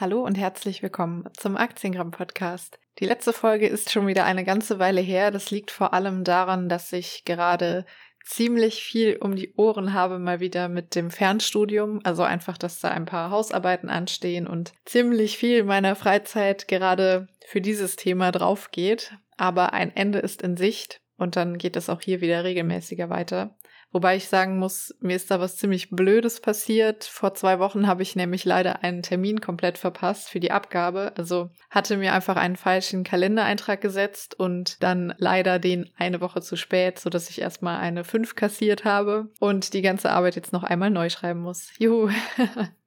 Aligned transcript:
Hallo 0.00 0.20
und 0.20 0.38
herzlich 0.38 0.80
willkommen 0.80 1.28
zum 1.36 1.56
Aktiengramm 1.56 2.12
Podcast. 2.12 2.78
Die 3.00 3.04
letzte 3.04 3.32
Folge 3.32 3.66
ist 3.66 3.90
schon 3.90 4.06
wieder 4.06 4.26
eine 4.26 4.44
ganze 4.44 4.78
Weile 4.78 5.00
her. 5.00 5.32
Das 5.32 5.50
liegt 5.50 5.72
vor 5.72 5.92
allem 5.92 6.22
daran, 6.22 6.68
dass 6.68 6.92
ich 6.92 7.24
gerade 7.24 7.84
ziemlich 8.24 8.84
viel 8.84 9.16
um 9.16 9.34
die 9.34 9.54
Ohren 9.56 9.94
habe, 9.94 10.20
mal 10.20 10.38
wieder 10.38 10.68
mit 10.68 10.94
dem 10.94 11.10
Fernstudium. 11.10 11.98
Also 12.04 12.22
einfach, 12.22 12.56
dass 12.56 12.78
da 12.78 12.90
ein 12.90 13.06
paar 13.06 13.32
Hausarbeiten 13.32 13.88
anstehen 13.88 14.46
und 14.46 14.72
ziemlich 14.84 15.36
viel 15.36 15.64
meiner 15.64 15.96
Freizeit 15.96 16.68
gerade 16.68 17.26
für 17.44 17.60
dieses 17.60 17.96
Thema 17.96 18.30
drauf 18.30 18.70
geht. 18.70 19.14
Aber 19.36 19.72
ein 19.72 19.96
Ende 19.96 20.20
ist 20.20 20.42
in 20.42 20.56
Sicht 20.56 21.00
und 21.16 21.34
dann 21.34 21.58
geht 21.58 21.74
es 21.74 21.90
auch 21.90 22.02
hier 22.02 22.20
wieder 22.20 22.44
regelmäßiger 22.44 23.10
weiter. 23.10 23.57
Wobei 23.90 24.16
ich 24.16 24.28
sagen 24.28 24.58
muss, 24.58 24.94
mir 25.00 25.16
ist 25.16 25.30
da 25.30 25.40
was 25.40 25.56
ziemlich 25.56 25.90
Blödes 25.90 26.40
passiert. 26.40 27.04
Vor 27.04 27.34
zwei 27.34 27.58
Wochen 27.58 27.86
habe 27.86 28.02
ich 28.02 28.16
nämlich 28.16 28.44
leider 28.44 28.82
einen 28.82 29.02
Termin 29.02 29.40
komplett 29.40 29.78
verpasst 29.78 30.28
für 30.28 30.40
die 30.40 30.50
Abgabe. 30.50 31.12
Also 31.16 31.50
hatte 31.70 31.96
mir 31.96 32.12
einfach 32.12 32.36
einen 32.36 32.56
falschen 32.56 33.02
Kalendereintrag 33.02 33.80
gesetzt 33.80 34.38
und 34.38 34.82
dann 34.82 35.14
leider 35.16 35.58
den 35.58 35.90
eine 35.96 36.20
Woche 36.20 36.42
zu 36.42 36.56
spät, 36.56 36.98
sodass 36.98 37.30
ich 37.30 37.40
erstmal 37.40 37.80
eine 37.80 38.04
5 38.04 38.34
kassiert 38.34 38.84
habe 38.84 39.30
und 39.40 39.72
die 39.72 39.82
ganze 39.82 40.10
Arbeit 40.10 40.36
jetzt 40.36 40.52
noch 40.52 40.64
einmal 40.64 40.90
neu 40.90 41.08
schreiben 41.08 41.40
muss. 41.40 41.70
Juhu. 41.78 42.10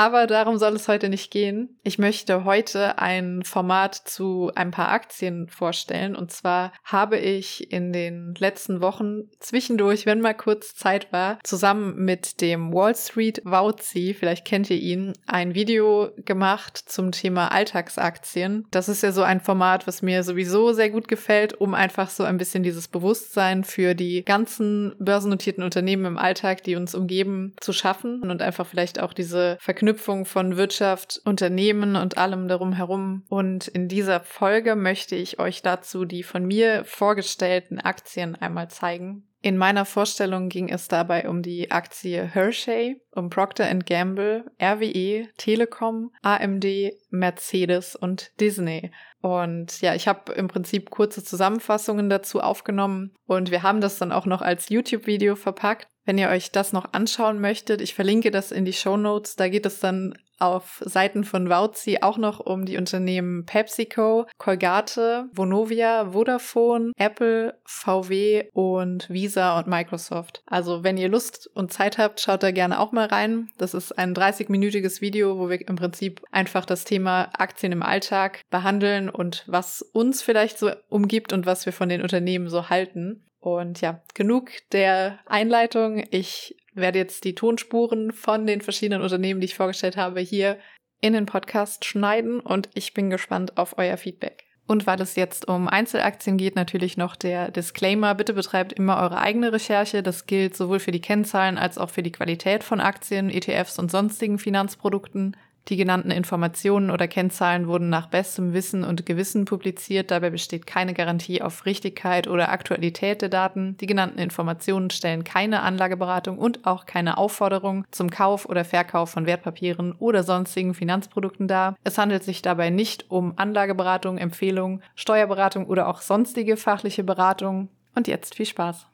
Aber 0.00 0.26
darum 0.26 0.56
soll 0.56 0.76
es 0.76 0.88
heute 0.88 1.10
nicht 1.10 1.30
gehen. 1.30 1.78
Ich 1.82 1.98
möchte 1.98 2.44
heute 2.46 2.98
ein 2.98 3.42
Format 3.42 3.94
zu 3.94 4.50
ein 4.54 4.70
paar 4.70 4.88
Aktien 4.88 5.46
vorstellen. 5.48 6.16
Und 6.16 6.32
zwar 6.32 6.72
habe 6.84 7.18
ich 7.18 7.70
in 7.70 7.92
den 7.92 8.34
letzten 8.38 8.80
Wochen 8.80 9.24
zwischendurch, 9.40 10.06
wenn 10.06 10.22
mal 10.22 10.32
kurz 10.32 10.74
Zeit 10.74 11.12
war, 11.12 11.38
zusammen 11.44 12.02
mit 12.02 12.40
dem 12.40 12.72
Wall 12.72 12.96
Street 12.96 13.42
Wauzi, 13.44 14.16
vielleicht 14.18 14.46
kennt 14.46 14.70
ihr 14.70 14.78
ihn, 14.78 15.12
ein 15.26 15.54
Video 15.54 16.08
gemacht 16.24 16.78
zum 16.78 17.12
Thema 17.12 17.52
Alltagsaktien. 17.52 18.66
Das 18.70 18.88
ist 18.88 19.02
ja 19.02 19.12
so 19.12 19.22
ein 19.22 19.42
Format, 19.42 19.86
was 19.86 20.00
mir 20.00 20.22
sowieso 20.22 20.72
sehr 20.72 20.88
gut 20.88 21.08
gefällt, 21.08 21.60
um 21.60 21.74
einfach 21.74 22.08
so 22.08 22.24
ein 22.24 22.38
bisschen 22.38 22.62
dieses 22.62 22.88
Bewusstsein 22.88 23.64
für 23.64 23.94
die 23.94 24.24
ganzen 24.24 24.94
börsennotierten 24.98 25.62
Unternehmen 25.62 26.06
im 26.06 26.16
Alltag, 26.16 26.64
die 26.64 26.76
uns 26.76 26.94
umgeben, 26.94 27.52
zu 27.60 27.74
schaffen 27.74 28.22
und 28.22 28.40
einfach 28.40 28.66
vielleicht 28.66 28.98
auch 28.98 29.12
diese 29.12 29.58
Verknüpfung 29.60 29.89
Verknüpfung 29.90 30.24
von 30.24 30.56
Wirtschaft, 30.56 31.20
Unternehmen 31.24 31.96
und 31.96 32.16
allem 32.16 32.46
darum 32.46 32.72
herum. 32.72 33.24
Und 33.28 33.66
in 33.66 33.88
dieser 33.88 34.20
Folge 34.20 34.76
möchte 34.76 35.16
ich 35.16 35.40
euch 35.40 35.62
dazu 35.62 36.04
die 36.04 36.22
von 36.22 36.46
mir 36.46 36.84
vorgestellten 36.84 37.80
Aktien 37.80 38.36
einmal 38.36 38.70
zeigen. 38.70 39.26
In 39.42 39.56
meiner 39.56 39.84
Vorstellung 39.84 40.48
ging 40.48 40.68
es 40.68 40.86
dabei 40.86 41.28
um 41.28 41.42
die 41.42 41.72
Aktie 41.72 42.22
Hershey, 42.22 43.00
um 43.10 43.30
Procter 43.30 43.74
Gamble, 43.74 44.44
RWE, 44.62 45.26
Telekom, 45.38 46.12
AMD, 46.22 46.66
Mercedes 47.10 47.96
und 47.96 48.30
Disney. 48.38 48.92
Und 49.22 49.80
ja, 49.80 49.94
ich 49.94 50.06
habe 50.06 50.32
im 50.34 50.46
Prinzip 50.46 50.90
kurze 50.90 51.24
Zusammenfassungen 51.24 52.08
dazu 52.08 52.40
aufgenommen 52.40 53.12
und 53.26 53.50
wir 53.50 53.62
haben 53.62 53.80
das 53.80 53.98
dann 53.98 54.12
auch 54.12 54.26
noch 54.26 54.42
als 54.42 54.68
YouTube-Video 54.68 55.36
verpackt. 55.36 55.88
Wenn 56.04 56.18
ihr 56.18 56.28
euch 56.28 56.50
das 56.50 56.72
noch 56.72 56.92
anschauen 56.92 57.40
möchtet, 57.40 57.80
ich 57.80 57.94
verlinke 57.94 58.30
das 58.30 58.52
in 58.52 58.64
die 58.64 58.72
Show 58.72 58.96
Notes. 58.96 59.36
Da 59.36 59.48
geht 59.48 59.66
es 59.66 59.80
dann 59.80 60.14
auf 60.40 60.82
Seiten 60.84 61.24
von 61.24 61.48
Wauzi 61.48 61.98
auch 62.00 62.16
noch 62.16 62.40
um 62.40 62.64
die 62.64 62.78
Unternehmen 62.78 63.44
PepsiCo, 63.44 64.26
Colgate, 64.38 65.26
Vonovia, 65.32 66.12
Vodafone, 66.12 66.92
Apple, 66.96 67.58
VW 67.64 68.48
und 68.52 69.08
Visa 69.10 69.58
und 69.58 69.66
Microsoft. 69.66 70.42
Also 70.46 70.82
wenn 70.82 70.96
ihr 70.96 71.08
Lust 71.08 71.48
und 71.54 71.72
Zeit 71.72 71.98
habt, 71.98 72.20
schaut 72.20 72.42
da 72.42 72.50
gerne 72.50 72.80
auch 72.80 72.92
mal 72.92 73.06
rein. 73.06 73.50
Das 73.58 73.74
ist 73.74 73.92
ein 73.98 74.14
30-minütiges 74.14 75.00
Video, 75.00 75.38
wo 75.38 75.50
wir 75.50 75.60
im 75.68 75.76
Prinzip 75.76 76.22
einfach 76.32 76.64
das 76.64 76.84
Thema 76.84 77.28
Aktien 77.36 77.72
im 77.72 77.82
Alltag 77.82 78.40
behandeln 78.50 79.10
und 79.10 79.44
was 79.46 79.82
uns 79.82 80.22
vielleicht 80.22 80.58
so 80.58 80.70
umgibt 80.88 81.32
und 81.32 81.44
was 81.44 81.66
wir 81.66 81.72
von 81.72 81.88
den 81.88 82.02
Unternehmen 82.02 82.48
so 82.48 82.70
halten. 82.70 83.22
Und 83.40 83.80
ja, 83.80 84.02
genug 84.14 84.50
der 84.72 85.18
Einleitung. 85.26 86.04
Ich 86.10 86.56
werde 86.74 86.98
jetzt 86.98 87.24
die 87.24 87.34
Tonspuren 87.34 88.12
von 88.12 88.46
den 88.46 88.60
verschiedenen 88.60 89.02
Unternehmen, 89.02 89.40
die 89.40 89.46
ich 89.46 89.54
vorgestellt 89.54 89.96
habe, 89.96 90.20
hier 90.20 90.58
in 91.00 91.14
den 91.14 91.26
Podcast 91.26 91.84
schneiden 91.84 92.40
und 92.40 92.68
ich 92.74 92.92
bin 92.92 93.08
gespannt 93.08 93.56
auf 93.56 93.78
euer 93.78 93.96
Feedback. 93.96 94.44
Und 94.66 94.86
weil 94.86 95.00
es 95.00 95.16
jetzt 95.16 95.48
um 95.48 95.66
Einzelaktien 95.66 96.36
geht, 96.36 96.54
natürlich 96.54 96.96
noch 96.96 97.16
der 97.16 97.50
Disclaimer. 97.50 98.14
Bitte 98.14 98.34
betreibt 98.34 98.72
immer 98.72 99.02
eure 99.02 99.18
eigene 99.18 99.52
Recherche. 99.52 100.02
Das 100.04 100.26
gilt 100.26 100.56
sowohl 100.56 100.78
für 100.78 100.92
die 100.92 101.00
Kennzahlen 101.00 101.58
als 101.58 101.76
auch 101.76 101.90
für 101.90 102.04
die 102.04 102.12
Qualität 102.12 102.62
von 102.62 102.80
Aktien, 102.80 103.30
ETFs 103.30 103.80
und 103.80 103.90
sonstigen 103.90 104.38
Finanzprodukten. 104.38 105.36
Die 105.68 105.76
genannten 105.76 106.10
Informationen 106.10 106.90
oder 106.90 107.06
Kennzahlen 107.06 107.68
wurden 107.68 107.90
nach 107.90 108.08
bestem 108.08 108.54
Wissen 108.54 108.82
und 108.82 109.06
Gewissen 109.06 109.44
publiziert. 109.44 110.10
Dabei 110.10 110.30
besteht 110.30 110.66
keine 110.66 110.94
Garantie 110.94 111.42
auf 111.42 111.66
Richtigkeit 111.66 112.26
oder 112.26 112.50
Aktualität 112.50 113.22
der 113.22 113.28
Daten. 113.28 113.76
Die 113.78 113.86
genannten 113.86 114.18
Informationen 114.18 114.90
stellen 114.90 115.22
keine 115.22 115.62
Anlageberatung 115.62 116.38
und 116.38 116.66
auch 116.66 116.86
keine 116.86 117.18
Aufforderung 117.18 117.84
zum 117.90 118.10
Kauf 118.10 118.46
oder 118.46 118.64
Verkauf 118.64 119.10
von 119.10 119.26
Wertpapieren 119.26 119.92
oder 119.92 120.24
sonstigen 120.24 120.74
Finanzprodukten 120.74 121.46
dar. 121.46 121.76
Es 121.84 121.98
handelt 121.98 122.24
sich 122.24 122.42
dabei 122.42 122.70
nicht 122.70 123.10
um 123.10 123.34
Anlageberatung, 123.36 124.18
Empfehlung, 124.18 124.80
Steuerberatung 124.96 125.66
oder 125.66 125.88
auch 125.88 126.00
sonstige 126.00 126.56
fachliche 126.56 127.04
Beratung. 127.04 127.68
Und 127.94 128.08
jetzt 128.08 128.34
viel 128.34 128.46
Spaß. 128.46 128.86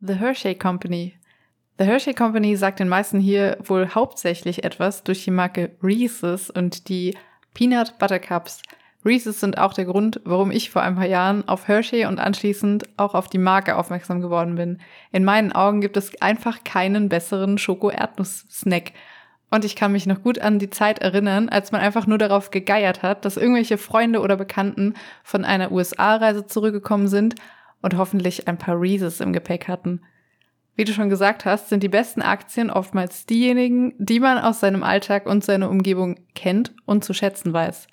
The 0.00 0.14
Hershey 0.14 0.56
Company 0.56 1.14
The 1.78 1.84
Hershey 1.84 2.12
Company 2.12 2.54
sagt 2.56 2.80
den 2.80 2.88
meisten 2.88 3.18
hier 3.18 3.56
wohl 3.64 3.88
hauptsächlich 3.88 4.62
etwas 4.62 5.04
durch 5.04 5.24
die 5.24 5.30
Marke 5.30 5.70
Reese's 5.82 6.50
und 6.50 6.88
die 6.88 7.16
Peanut 7.54 7.98
Butter 7.98 8.18
Cups. 8.18 8.62
Reese's 9.04 9.40
sind 9.40 9.58
auch 9.58 9.72
der 9.72 9.86
Grund, 9.86 10.20
warum 10.24 10.50
ich 10.50 10.70
vor 10.70 10.82
ein 10.82 10.94
paar 10.94 11.06
Jahren 11.06 11.48
auf 11.48 11.66
Hershey 11.66 12.06
und 12.06 12.20
anschließend 12.20 12.84
auch 12.98 13.14
auf 13.14 13.28
die 13.28 13.38
Marke 13.38 13.76
aufmerksam 13.76 14.20
geworden 14.20 14.54
bin. 14.54 14.78
In 15.10 15.24
meinen 15.24 15.52
Augen 15.52 15.80
gibt 15.80 15.96
es 15.96 16.20
einfach 16.20 16.62
keinen 16.62 17.08
besseren 17.08 17.58
Schoko-Erdnuss-Snack. 17.58 18.92
Und 19.50 19.64
ich 19.64 19.74
kann 19.74 19.92
mich 19.92 20.06
noch 20.06 20.22
gut 20.22 20.38
an 20.38 20.58
die 20.58 20.70
Zeit 20.70 21.00
erinnern, 21.00 21.48
als 21.48 21.72
man 21.72 21.80
einfach 21.80 22.06
nur 22.06 22.18
darauf 22.18 22.50
gegeiert 22.50 23.02
hat, 23.02 23.24
dass 23.24 23.36
irgendwelche 23.36 23.76
Freunde 23.76 24.20
oder 24.20 24.36
Bekannten 24.36 24.94
von 25.24 25.44
einer 25.44 25.72
USA-Reise 25.72 26.46
zurückgekommen 26.46 27.08
sind 27.08 27.34
und 27.80 27.96
hoffentlich 27.96 28.46
ein 28.46 28.56
paar 28.56 28.80
Reese's 28.80 29.20
im 29.20 29.32
Gepäck 29.32 29.68
hatten. 29.68 30.02
Wie 30.74 30.84
du 30.84 30.92
schon 30.92 31.10
gesagt 31.10 31.44
hast, 31.44 31.68
sind 31.68 31.82
die 31.82 31.88
besten 31.88 32.22
Aktien 32.22 32.70
oftmals 32.70 33.26
diejenigen, 33.26 33.94
die 33.98 34.20
man 34.20 34.38
aus 34.38 34.60
seinem 34.60 34.82
Alltag 34.82 35.26
und 35.26 35.44
seiner 35.44 35.68
Umgebung 35.68 36.16
kennt 36.34 36.74
und 36.86 37.04
zu 37.04 37.12
schätzen 37.12 37.52
weiß. 37.52 37.88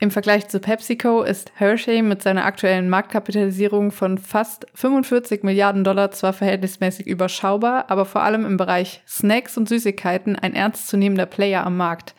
Im 0.00 0.10
Vergleich 0.10 0.48
zu 0.48 0.60
PepsiCo 0.60 1.22
ist 1.22 1.52
Hershey 1.56 2.02
mit 2.02 2.22
seiner 2.22 2.44
aktuellen 2.44 2.88
Marktkapitalisierung 2.88 3.90
von 3.90 4.16
fast 4.16 4.66
45 4.74 5.42
Milliarden 5.42 5.82
Dollar 5.82 6.12
zwar 6.12 6.32
verhältnismäßig 6.32 7.06
überschaubar, 7.06 7.90
aber 7.90 8.04
vor 8.04 8.22
allem 8.22 8.46
im 8.46 8.56
Bereich 8.56 9.02
Snacks 9.06 9.58
und 9.58 9.68
Süßigkeiten 9.68 10.36
ein 10.36 10.54
ernstzunehmender 10.54 11.26
Player 11.26 11.66
am 11.66 11.76
Markt. 11.76 12.14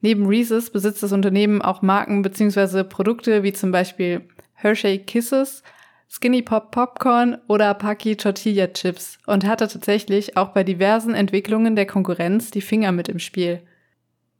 Neben 0.00 0.26
Reese's 0.26 0.70
besitzt 0.70 1.02
das 1.02 1.12
Unternehmen 1.12 1.60
auch 1.60 1.82
Marken 1.82 2.22
bzw. 2.22 2.84
Produkte 2.84 3.42
wie 3.42 3.52
zum 3.52 3.70
Beispiel 3.70 4.26
Hershey 4.54 4.98
Kisses– 5.00 5.62
Skinny 6.10 6.42
Pop 6.42 6.70
Popcorn 6.70 7.36
oder 7.48 7.74
Paki 7.74 8.16
Tortilla 8.16 8.66
Chips 8.68 9.18
und 9.26 9.46
hatte 9.46 9.68
tatsächlich 9.68 10.36
auch 10.36 10.48
bei 10.48 10.64
diversen 10.64 11.14
Entwicklungen 11.14 11.76
der 11.76 11.86
Konkurrenz 11.86 12.50
die 12.50 12.62
Finger 12.62 12.92
mit 12.92 13.08
im 13.08 13.18
Spiel. 13.18 13.60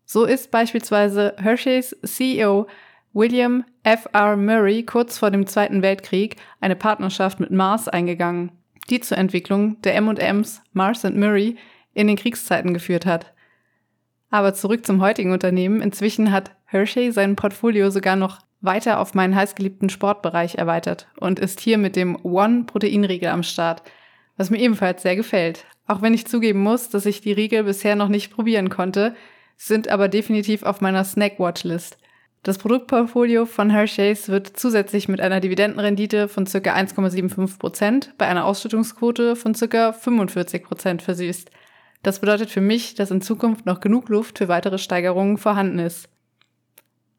So 0.06 0.24
ist 0.24 0.50
beispielsweise 0.50 1.36
Hershey's 1.38 1.94
CEO 2.02 2.66
William 3.12 3.64
F. 3.82 4.08
R. 4.12 4.36
Murray 4.36 4.82
kurz 4.82 5.18
vor 5.18 5.30
dem 5.30 5.46
Zweiten 5.46 5.82
Weltkrieg 5.82 6.36
eine 6.60 6.76
Partnerschaft 6.76 7.40
mit 7.40 7.50
Mars 7.50 7.86
eingegangen, 7.86 8.52
die 8.88 9.00
zur 9.00 9.18
Entwicklung 9.18 9.80
der 9.82 9.94
M&Ms 9.96 10.62
Mars 10.72 11.04
Murray 11.04 11.56
in 11.92 12.06
den 12.06 12.16
Kriegszeiten 12.16 12.72
geführt 12.72 13.04
hat. 13.04 13.34
Aber 14.30 14.54
zurück 14.54 14.86
zum 14.86 15.02
heutigen 15.02 15.32
Unternehmen. 15.32 15.82
Inzwischen 15.82 16.32
hat 16.32 16.52
Hershey 16.64 17.12
sein 17.12 17.36
Portfolio 17.36 17.90
sogar 17.90 18.16
noch 18.16 18.38
weiter 18.60 19.00
auf 19.00 19.14
meinen 19.14 19.34
heißgeliebten 19.34 19.88
Sportbereich 19.88 20.56
erweitert 20.56 21.08
und 21.18 21.38
ist 21.38 21.60
hier 21.60 21.78
mit 21.78 21.96
dem 21.96 22.16
One-Proteinriegel 22.24 23.28
am 23.28 23.42
Start, 23.42 23.82
was 24.36 24.50
mir 24.50 24.58
ebenfalls 24.58 25.02
sehr 25.02 25.16
gefällt. 25.16 25.64
Auch 25.86 26.02
wenn 26.02 26.14
ich 26.14 26.26
zugeben 26.26 26.62
muss, 26.62 26.88
dass 26.88 27.06
ich 27.06 27.20
die 27.20 27.32
Riegel 27.32 27.64
bisher 27.64 27.96
noch 27.96 28.08
nicht 28.08 28.32
probieren 28.32 28.68
konnte, 28.68 29.14
sind 29.56 29.88
aber 29.88 30.08
definitiv 30.08 30.62
auf 30.62 30.80
meiner 30.80 31.04
Snack-Watchlist. 31.04 31.98
Das 32.44 32.58
Produktportfolio 32.58 33.46
von 33.46 33.70
Hershey's 33.70 34.28
wird 34.28 34.56
zusätzlich 34.56 35.08
mit 35.08 35.20
einer 35.20 35.40
Dividendenrendite 35.40 36.28
von 36.28 36.44
ca. 36.44 36.58
1,75% 36.58 38.10
bei 38.16 38.26
einer 38.26 38.44
Ausschüttungsquote 38.44 39.34
von 39.34 39.54
ca. 39.54 39.90
45% 39.90 41.00
versüßt. 41.00 41.50
Das 42.02 42.20
bedeutet 42.20 42.50
für 42.50 42.60
mich, 42.60 42.94
dass 42.94 43.10
in 43.10 43.20
Zukunft 43.20 43.66
noch 43.66 43.80
genug 43.80 44.08
Luft 44.08 44.38
für 44.38 44.46
weitere 44.46 44.78
Steigerungen 44.78 45.36
vorhanden 45.36 45.80
ist. 45.80 46.08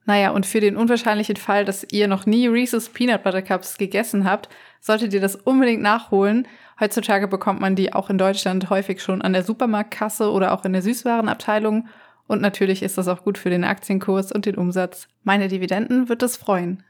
Naja, 0.06 0.32
und 0.32 0.46
für 0.46 0.60
den 0.60 0.76
unwahrscheinlichen 0.76 1.36
Fall, 1.36 1.66
dass 1.66 1.86
ihr 1.92 2.08
noch 2.08 2.26
nie 2.26 2.48
Reese's 2.48 2.90
Peanut 2.90 3.24
Butter 3.24 3.42
Cups 3.42 3.78
gegessen 3.78 4.24
habt, 4.24 4.50
solltet 4.82 5.14
ihr 5.14 5.22
das 5.22 5.36
unbedingt 5.36 5.82
nachholen. 5.82 6.48
Heutzutage 6.80 7.28
bekommt 7.28 7.62
man 7.62 7.76
die 7.76 7.94
auch 7.94 8.10
in 8.10 8.18
Deutschland 8.18 8.70
häufig 8.70 9.02
schon 9.02 9.22
an 9.22 9.34
der 9.34 9.44
Supermarktkasse 9.44 10.32
oder 10.32 10.54
auch 10.54 10.66
in 10.66 10.74
der 10.74 10.82
Süßwarenabteilung. 10.82 11.88
Und 12.28 12.42
natürlich 12.42 12.84
ist 12.84 12.98
das 12.98 13.08
auch 13.08 13.24
gut 13.24 13.38
für 13.38 13.50
den 13.50 13.64
Aktienkurs 13.64 14.32
und 14.32 14.46
den 14.46 14.56
Umsatz. 14.56 15.08
Meine 15.24 15.48
Dividenden 15.48 16.10
wird 16.10 16.24
es 16.24 16.38
freuen. 16.38 16.84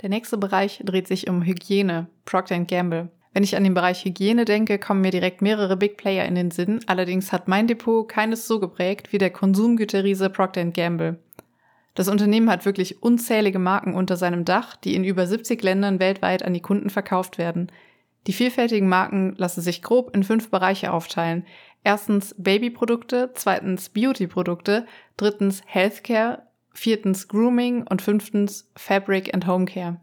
Der 0.00 0.08
nächste 0.08 0.38
Bereich 0.38 0.80
dreht 0.84 1.08
sich 1.08 1.28
um 1.28 1.42
Hygiene, 1.42 2.06
Procter 2.24 2.58
Gamble. 2.60 3.10
Wenn 3.32 3.42
ich 3.42 3.56
an 3.56 3.64
den 3.64 3.74
Bereich 3.74 4.04
Hygiene 4.04 4.44
denke, 4.44 4.78
kommen 4.78 5.00
mir 5.00 5.10
direkt 5.10 5.42
mehrere 5.42 5.76
Big 5.76 5.96
Player 5.96 6.24
in 6.24 6.34
den 6.34 6.50
Sinn. 6.50 6.80
Allerdings 6.86 7.32
hat 7.32 7.48
mein 7.48 7.66
Depot 7.66 8.08
keines 8.08 8.46
so 8.46 8.60
geprägt 8.60 9.12
wie 9.12 9.18
der 9.18 9.30
Konsumgüterriese 9.30 10.30
Procter 10.30 10.64
Gamble. 10.66 11.18
Das 11.98 12.06
Unternehmen 12.06 12.48
hat 12.48 12.64
wirklich 12.64 13.02
unzählige 13.02 13.58
Marken 13.58 13.92
unter 13.92 14.16
seinem 14.16 14.44
Dach, 14.44 14.76
die 14.76 14.94
in 14.94 15.02
über 15.02 15.26
70 15.26 15.60
Ländern 15.64 15.98
weltweit 15.98 16.44
an 16.44 16.54
die 16.54 16.62
Kunden 16.62 16.90
verkauft 16.90 17.38
werden. 17.38 17.72
Die 18.28 18.32
vielfältigen 18.32 18.88
Marken 18.88 19.34
lassen 19.36 19.62
sich 19.62 19.82
grob 19.82 20.14
in 20.14 20.22
fünf 20.22 20.48
Bereiche 20.48 20.92
aufteilen. 20.92 21.44
Erstens 21.82 22.36
Babyprodukte, 22.38 23.32
zweitens 23.34 23.88
Beautyprodukte, 23.88 24.86
drittens 25.16 25.62
Healthcare, 25.66 26.44
viertens 26.72 27.26
Grooming 27.26 27.84
und 27.90 28.00
fünftens 28.00 28.70
Fabric 28.76 29.34
and 29.34 29.48
Homecare. 29.48 30.00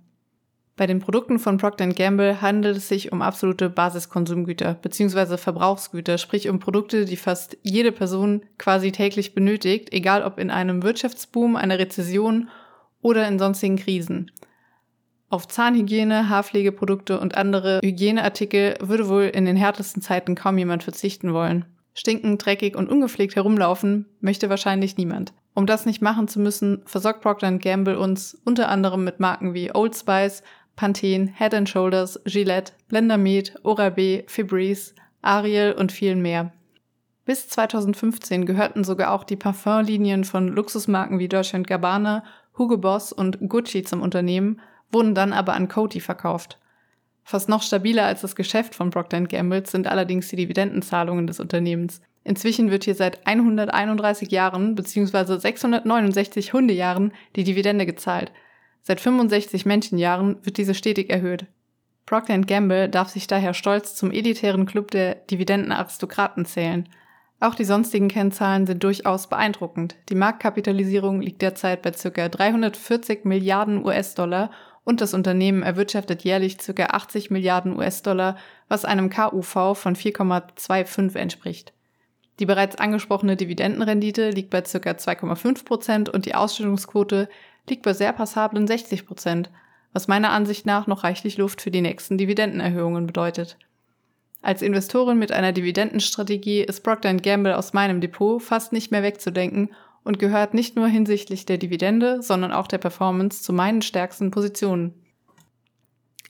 Bei 0.78 0.88
den 0.88 1.00
Produkten 1.00 1.40
von 1.40 1.58
Procter 1.58 1.88
Gamble 1.88 2.42
handelt 2.42 2.76
es 2.76 2.90
sich 2.90 3.14
um 3.14 3.22
absolute 3.22 3.70
Basiskonsumgüter 3.70 4.74
bzw. 4.74 5.38
Verbrauchsgüter, 5.38 6.18
sprich 6.18 6.50
um 6.50 6.60
Produkte, 6.60 7.06
die 7.06 7.16
fast 7.16 7.58
jede 7.64 7.94
Person 7.94 8.42
quasi 8.58 8.92
täglich 8.92 9.34
benötigt, 9.34 9.94
egal 9.94 10.24
ob 10.24 10.38
in 10.38 10.50
einem 10.50 10.84
Wirtschaftsboom, 10.84 11.56
einer 11.56 11.80
Rezession 11.80 12.50
oder 13.02 13.26
in 13.26 13.40
sonstigen 13.40 13.78
Krisen. 13.78 14.32
Auf 15.30 15.48
Zahnhygiene, 15.48 16.28
Haarpflegeprodukte 16.28 17.22
und 17.22 17.36
andere 17.36 17.80
Hygieneartikel 17.82 18.76
würde 18.82 19.08
wohl 19.08 19.24
in 19.24 19.46
den 19.46 19.56
härtesten 19.56 20.02
Zeiten 20.02 20.36
kaum 20.36 20.58
jemand 20.58 20.84
verzichten 20.84 21.34
wollen. 21.34 21.66
Stinkend, 21.94 22.46
dreckig 22.46 22.76
und 22.76 22.90
ungepflegt 22.90 23.38
herumlaufen 23.38 24.08
möchte 24.20 24.50
wahrscheinlich 24.50 24.98
niemand. 24.98 25.34
Um 25.54 25.66
das 25.66 25.86
nicht 25.86 26.02
machen 26.02 26.28
zu 26.28 26.42
müssen, 26.42 26.82
versorgt 26.86 27.22
Procter 27.22 27.50
Gamble 27.54 27.98
uns 27.98 28.38
unter 28.44 28.68
anderem 28.68 29.06
mit 29.06 29.22
Marken 29.22 29.54
wie 29.54 29.74
Old 29.74 29.96
Spice, 29.96 30.44
Pantene, 30.76 31.32
Head 31.38 31.70
Shoulders, 31.70 32.20
Gillette, 32.26 32.74
Blendermead, 32.90 33.56
Oral-B, 33.64 34.24
Febreze, 34.28 34.94
Ariel 35.22 35.74
und 35.74 35.92
vielen 35.92 36.22
mehr. 36.22 36.52
Bis 37.26 37.50
2015 37.50 38.46
gehörten 38.46 38.84
sogar 38.84 39.12
auch 39.12 39.24
die 39.24 39.36
Parfumlinien 39.36 40.24
von 40.24 40.48
Luxusmarken 40.48 41.18
wie 41.18 41.28
Dolce 41.28 41.62
Gabbana, 41.64 42.24
Hugo 42.58 42.78
Boss 42.78 43.12
und 43.12 43.40
Gucci 43.50 43.84
zum 43.84 44.02
Unternehmen 44.02 44.62
wurden 44.92 45.16
dann 45.16 45.34
aber 45.34 45.54
an 45.54 45.68
Coty 45.68 46.00
verkauft. 46.00 46.60
Fast 47.24 47.50
noch 47.50 47.64
stabiler 47.64 48.06
als 48.06 48.22
das 48.22 48.36
Geschäft 48.36 48.76
von 48.76 48.92
Procter 48.92 49.20
Gamble 49.22 49.66
sind 49.66 49.88
allerdings 49.88 50.28
die 50.28 50.36
Dividendenzahlungen 50.36 51.26
des 51.26 51.40
Unternehmens. 51.40 52.02
Inzwischen 52.24 52.70
wird 52.70 52.84
hier 52.84 52.94
seit 52.94 53.26
131 53.26 54.32
Jahren 54.32 54.76
bzw. 54.76 55.38
669 55.40 56.54
Hundejahren 56.54 57.14
die 57.36 57.44
Dividende 57.44 57.88
gezahlt. 57.88 58.32
Seit 58.88 59.02
65 59.02 59.66
Menschenjahren 59.66 60.38
wird 60.44 60.58
diese 60.58 60.76
stetig 60.76 61.10
erhöht. 61.10 61.48
Procter 62.06 62.38
Gamble 62.38 62.88
darf 62.88 63.10
sich 63.10 63.26
daher 63.26 63.56
stolz 63.56 63.96
zum 63.96 64.12
elitären 64.12 64.68
Club 64.68 64.92
der 64.92 65.16
Dividendenaristokraten 65.16 66.46
zählen. 66.46 66.88
Auch 67.40 67.56
die 67.56 67.64
sonstigen 67.64 68.10
Kennzahlen 68.10 68.68
sind 68.68 68.84
durchaus 68.84 69.26
beeindruckend. 69.26 69.96
Die 70.10 70.14
Marktkapitalisierung 70.14 71.20
liegt 71.20 71.42
derzeit 71.42 71.82
bei 71.82 71.90
ca. 71.90 72.30
340 72.30 73.26
Milliarden 73.26 73.84
US-Dollar 73.84 74.52
und 74.84 75.02
das 75.02 75.16
Unternehmen 75.16 75.64
erwirtschaftet 75.64 76.24
jährlich 76.24 76.60
ca. 76.60 76.86
80 76.86 77.32
Milliarden 77.32 77.76
US-Dollar, 77.76 78.38
was 78.68 78.86
einem 78.86 79.10
KUV 79.10 79.74
von 79.74 79.96
4,25 79.96 81.18
entspricht. 81.18 81.74
Die 82.40 82.46
bereits 82.46 82.76
angesprochene 82.76 83.36
Dividendenrendite 83.36 84.30
liegt 84.30 84.52
bei 84.52 84.62
ca. 84.62 84.78
2,5 84.78 85.66
Prozent 85.66 86.10
und 86.10 86.28
die 86.28 86.36
Ausstellungsquote 86.36 87.30
liegt 87.70 87.84
bei 87.84 87.94
sehr 87.94 88.14
passablen 88.14 88.68
60 88.68 89.06
Prozent, 89.06 89.50
was 89.94 90.08
meiner 90.08 90.32
Ansicht 90.32 90.66
nach 90.66 90.88
noch 90.88 91.04
reichlich 91.04 91.38
Luft 91.38 91.62
für 91.62 91.72
die 91.72 91.82
nächsten 91.82 92.18
Dividendenerhöhungen 92.18 93.08
bedeutet. 93.08 93.58
Als 94.42 94.62
Investorin 94.62 95.18
mit 95.18 95.32
einer 95.32 95.54
Dividendenstrategie 95.54 96.62
ist 96.62 96.82
Procter 96.84 97.14
Gamble 97.16 97.58
aus 97.58 97.74
meinem 97.74 98.02
Depot 98.02 98.42
fast 98.42 98.74
nicht 98.74 98.92
mehr 98.92 99.02
wegzudenken 99.02 99.74
und 100.04 100.20
gehört 100.20 100.54
nicht 100.54 100.76
nur 100.76 100.88
hinsichtlich 100.88 101.46
der 101.46 101.58
Dividende, 101.58 102.22
sondern 102.22 102.52
auch 102.52 102.68
der 102.68 102.78
Performance 102.78 103.42
zu 103.42 103.54
meinen 103.54 103.82
stärksten 103.82 104.30
Positionen. 104.30 104.94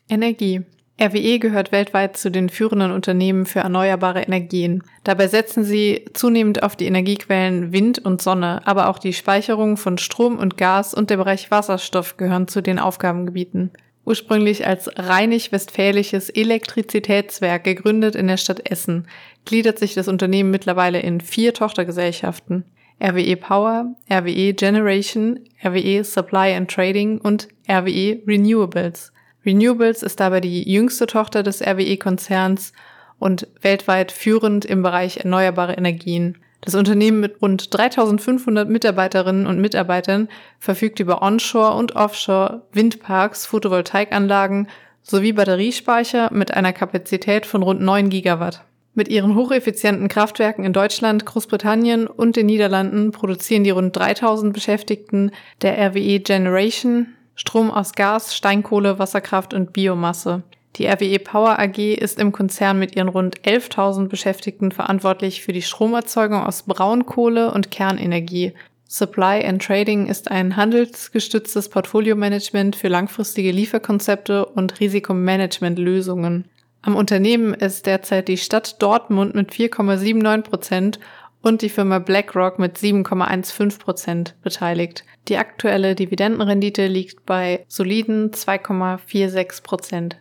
Energie. 0.08 0.62
RWE 0.98 1.40
gehört 1.40 1.74
weltweit 1.74 2.16
zu 2.16 2.32
den 2.32 2.48
führenden 2.48 2.92
Unternehmen 2.92 3.46
für 3.46 3.60
erneuerbare 3.60 4.22
Energien. 4.22 4.82
Dabei 5.04 5.28
setzen 5.28 5.66
sie 5.66 6.06
zunehmend 6.14 6.64
auf 6.64 6.78
die 6.78 6.86
Energiequellen 6.86 7.74
Wind 7.74 8.00
und 8.00 8.22
Sonne, 8.22 8.66
aber 8.66 8.88
auch 8.88 8.98
die 8.98 9.12
Speicherung 9.12 9.76
von 9.76 9.98
Strom 9.98 10.38
und 10.38 10.58
Gas 10.58 10.94
und 10.94 11.10
der 11.10 11.18
Bereich 11.18 11.52
Wasserstoff 11.52 12.16
gehören 12.16 12.48
zu 12.48 12.62
den 12.62 12.80
Aufgabengebieten. 12.80 13.72
Ursprünglich 14.06 14.66
als 14.66 14.90
rheinig-westfälisches 14.96 16.30
Elektrizitätswerk 16.30 17.66
gegründet 17.66 18.16
in 18.16 18.28
der 18.28 18.38
Stadt 18.38 18.70
Essen, 18.70 19.08
gliedert 19.44 19.80
sich 19.80 19.96
das 19.96 20.08
Unternehmen 20.08 20.52
mittlerweile 20.52 21.00
in 21.02 21.20
vier 21.20 21.54
Tochtergesellschaften. 21.54 22.64
RWE 23.04 23.36
Power, 23.36 23.96
RWE 24.10 24.54
Generation, 24.54 25.42
RWE 25.62 26.06
Supply 26.06 26.54
and 26.54 26.72
Trading 26.72 27.20
und 27.20 27.50
RWE 27.68 28.22
Renewables. 28.26 29.12
Renewables 29.46 30.04
ist 30.04 30.20
dabei 30.20 30.42
die 30.42 30.72
jüngste 30.72 31.08
Tochter 31.08 31.44
des 31.44 31.62
RWE-Konzerns 31.62 32.74
und 33.20 33.48
weltweit 33.62 34.12
führend 34.12 34.66
im 34.66 34.82
Bereich 34.82 35.18
erneuerbare 35.18 35.74
Energien. 35.74 36.38
Das 36.62 36.74
Unternehmen 36.74 37.20
mit 37.20 37.42
rund 37.42 37.74
3500 37.78 38.68
Mitarbeiterinnen 38.68 39.46
und 39.46 39.62
Mitarbeitern 39.62 40.30
verfügt 40.60 41.00
über 41.00 41.22
Onshore- 41.22 41.78
und 41.78 41.96
Offshore-Windparks, 41.96 43.46
Photovoltaikanlagen 43.46 44.68
sowie 45.04 45.34
Batteriespeicher 45.34 46.34
mit 46.34 46.52
einer 46.52 46.74
Kapazität 46.74 47.46
von 47.46 47.62
rund 47.62 47.82
9 47.82 48.10
Gigawatt. 48.10 48.64
Mit 48.96 49.10
ihren 49.10 49.36
hocheffizienten 49.36 50.08
Kraftwerken 50.08 50.66
in 50.66 50.74
Deutschland, 50.74 51.26
Großbritannien 51.26 52.08
und 52.08 52.36
den 52.36 52.48
Niederlanden 52.48 53.12
produzieren 53.12 53.64
die 53.64 53.70
rund 53.70 53.96
3000 53.96 54.54
Beschäftigten 54.54 55.32
der 55.62 55.78
RWE 55.78 56.20
Generation 56.22 57.08
Strom 57.36 57.70
aus 57.70 57.94
Gas, 57.94 58.36
Steinkohle, 58.36 58.98
Wasserkraft 58.98 59.54
und 59.54 59.74
Biomasse. 59.74 60.44
Die 60.78 60.88
RWE 60.88 61.20
Power 61.20 61.58
AG 61.60 61.78
ist 61.78 62.20
im 62.20 62.32
Konzern 62.32 62.80
mit 62.80 62.96
ihren 62.96 63.08
rund 63.08 63.42
11.000 63.42 64.10
Beschäftigten 64.10 64.72
verantwortlich 64.72 65.42
für 65.42 65.54
die 65.54 65.62
Stromerzeugung 65.62 66.44
aus 66.44 66.64
Braunkohle 66.64 67.52
und 67.52 67.72
Kernenergie. 67.72 68.54
Supply 68.88 69.44
and 69.46 69.62
Trading 69.62 70.08
ist 70.08 70.30
ein 70.32 70.56
handelsgestütztes 70.56 71.70
Portfolio-Management 71.70 72.76
für 72.76 72.88
langfristige 72.88 73.52
Lieferkonzepte 73.52 74.46
und 74.46 74.80
Risikomanagementlösungen. 74.80 76.46
Am 76.82 76.96
Unternehmen 76.96 77.54
ist 77.54 77.88
derzeit 77.88 78.28
die 78.28 78.38
Stadt 78.38 78.82
Dortmund 78.82 79.34
mit 79.34 79.52
4,79 79.52 80.42
Prozent 80.44 81.00
und 81.46 81.62
die 81.62 81.70
Firma 81.70 82.00
BlackRock 82.00 82.58
mit 82.58 82.76
7,15 82.76 83.78
Prozent 83.78 84.36
beteiligt. 84.42 85.04
Die 85.28 85.38
aktuelle 85.38 85.94
Dividendenrendite 85.94 86.88
liegt 86.88 87.24
bei 87.28 87.64
soliden 87.68 88.32
2,46 88.32 89.62
Prozent. 89.62 90.18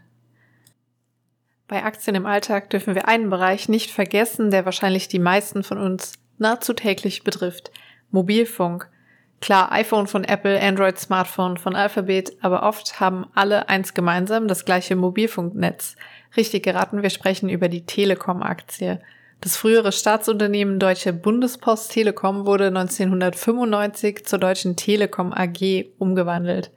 Bei 1.67 1.83
Aktien 1.83 2.15
im 2.15 2.27
Alltag 2.27 2.69
dürfen 2.69 2.95
wir 2.95 3.09
einen 3.09 3.31
Bereich 3.31 3.71
nicht 3.71 3.91
vergessen, 3.91 4.51
der 4.51 4.67
wahrscheinlich 4.67 5.09
die 5.09 5.19
meisten 5.19 5.63
von 5.63 5.79
uns 5.79 6.13
nahezu 6.37 6.75
täglich 6.75 7.25
betrifft. 7.25 7.71
Mobilfunk. 8.11 8.91
Klar, 9.41 9.73
iPhone 9.73 10.07
von 10.07 10.25
Apple, 10.25 10.61
Android 10.61 10.99
Smartphone 10.99 11.57
von 11.57 11.75
Alphabet, 11.75 12.37
aber 12.43 12.65
oft 12.65 13.01
haben 13.01 13.25
alle 13.35 13.71
eins 13.71 13.95
gemeinsam, 13.95 14.47
das 14.47 14.67
gleiche 14.67 14.95
Mobilfunknetz. 14.95 15.97
Richtig 16.37 16.65
geraten, 16.65 17.01
wir 17.01 17.09
sprechen 17.09 17.49
über 17.49 17.71
die 17.71 17.87
Telekom-Aktie. 17.87 19.01
Das 19.45 19.59
frühere 19.59 19.93
Staatsunternehmen 19.93 20.79
Deutsche 20.79 21.13
Bundespost 21.13 21.93
Telekom 21.93 22.47
wurde 22.47 22.69
1995 22.69 24.25
zur 24.25 24.39
Deutschen 24.39 24.75
Telekom 24.75 25.35
AG 25.35 25.85
umgewandelt. 25.99 26.71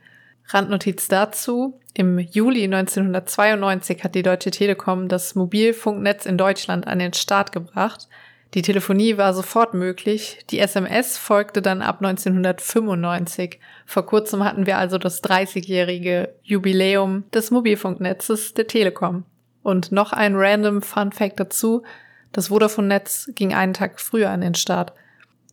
Randnotiz 0.47 1.07
dazu. 1.07 1.79
Im 1.93 2.19
Juli 2.19 2.65
1992 2.65 4.03
hat 4.03 4.15
die 4.15 4.21
Deutsche 4.21 4.51
Telekom 4.51 5.07
das 5.07 5.33
Mobilfunknetz 5.33 6.25
in 6.25 6.37
Deutschland 6.37 6.87
an 6.87 6.99
den 6.99 7.13
Start 7.13 7.53
gebracht. 7.53 8.09
Die 8.53 8.63
Telefonie 8.63 9.15
war 9.15 9.33
sofort 9.33 9.73
möglich, 9.73 10.39
die 10.49 10.59
SMS 10.59 11.17
folgte 11.17 11.61
dann 11.61 11.81
ab 11.81 12.01
1995. 12.01 13.61
Vor 13.85 14.05
kurzem 14.05 14.43
hatten 14.43 14.65
wir 14.65 14.77
also 14.77 14.97
das 14.97 15.23
30-jährige 15.23 16.35
Jubiläum 16.43 17.23
des 17.33 17.49
Mobilfunknetzes 17.49 18.55
der 18.55 18.67
Telekom. 18.67 19.23
Und 19.63 19.93
noch 19.93 20.11
ein 20.11 20.35
random 20.35 20.81
Fun 20.81 21.13
Fact 21.13 21.39
dazu. 21.39 21.83
Das 22.31 22.47
Vodafone-Netz 22.47 23.31
ging 23.35 23.53
einen 23.53 23.73
Tag 23.73 23.99
früher 23.99 24.29
an 24.29 24.41
den 24.41 24.55
Start. 24.55 24.93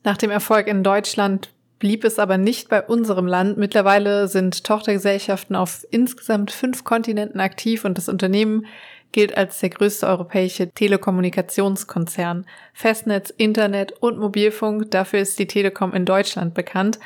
Nach 0.02 0.16
dem 0.16 0.30
Erfolg 0.30 0.66
in 0.66 0.82
Deutschland 0.82 1.50
blieb 1.78 2.04
es 2.04 2.18
aber 2.18 2.38
nicht 2.38 2.68
bei 2.68 2.82
unserem 2.82 3.26
Land. 3.26 3.56
Mittlerweile 3.56 4.28
sind 4.28 4.64
Tochtergesellschaften 4.64 5.56
auf 5.56 5.86
insgesamt 5.90 6.50
fünf 6.50 6.84
Kontinenten 6.84 7.40
aktiv 7.40 7.84
und 7.84 7.98
das 7.98 8.08
Unternehmen 8.08 8.66
gilt 9.12 9.36
als 9.36 9.60
der 9.60 9.70
größte 9.70 10.06
europäische 10.06 10.70
Telekommunikationskonzern. 10.70 12.46
Festnetz, 12.72 13.30
Internet 13.30 13.92
und 13.92 14.18
Mobilfunk, 14.18 14.90
dafür 14.90 15.20
ist 15.20 15.38
die 15.38 15.46
Telekom 15.46 15.94
in 15.94 16.04
Deutschland 16.04 16.52
bekannt, 16.52 16.98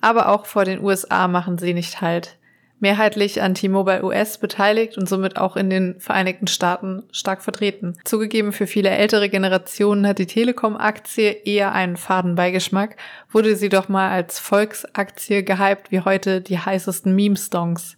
aber 0.00 0.28
auch 0.28 0.46
vor 0.46 0.64
den 0.64 0.82
USA 0.82 1.26
machen 1.26 1.58
sie 1.58 1.74
nicht 1.74 2.00
halt 2.00 2.37
mehrheitlich 2.80 3.42
an 3.42 3.54
T-Mobile 3.54 4.04
US 4.04 4.38
beteiligt 4.38 4.96
und 4.96 5.08
somit 5.08 5.36
auch 5.36 5.56
in 5.56 5.70
den 5.70 6.00
Vereinigten 6.00 6.46
Staaten 6.46 7.02
stark 7.12 7.42
vertreten. 7.42 7.98
Zugegeben, 8.04 8.52
für 8.52 8.66
viele 8.66 8.90
ältere 8.90 9.28
Generationen 9.28 10.06
hat 10.06 10.18
die 10.18 10.26
Telekom-Aktie 10.26 11.30
eher 11.44 11.72
einen 11.72 11.96
faden 11.96 12.34
Beigeschmack, 12.34 12.96
wurde 13.30 13.56
sie 13.56 13.68
doch 13.68 13.88
mal 13.88 14.10
als 14.10 14.38
Volksaktie 14.38 15.44
gehypt 15.44 15.90
wie 15.90 16.00
heute 16.00 16.40
die 16.40 16.58
heißesten 16.58 17.14
Meme-Stongs. 17.14 17.97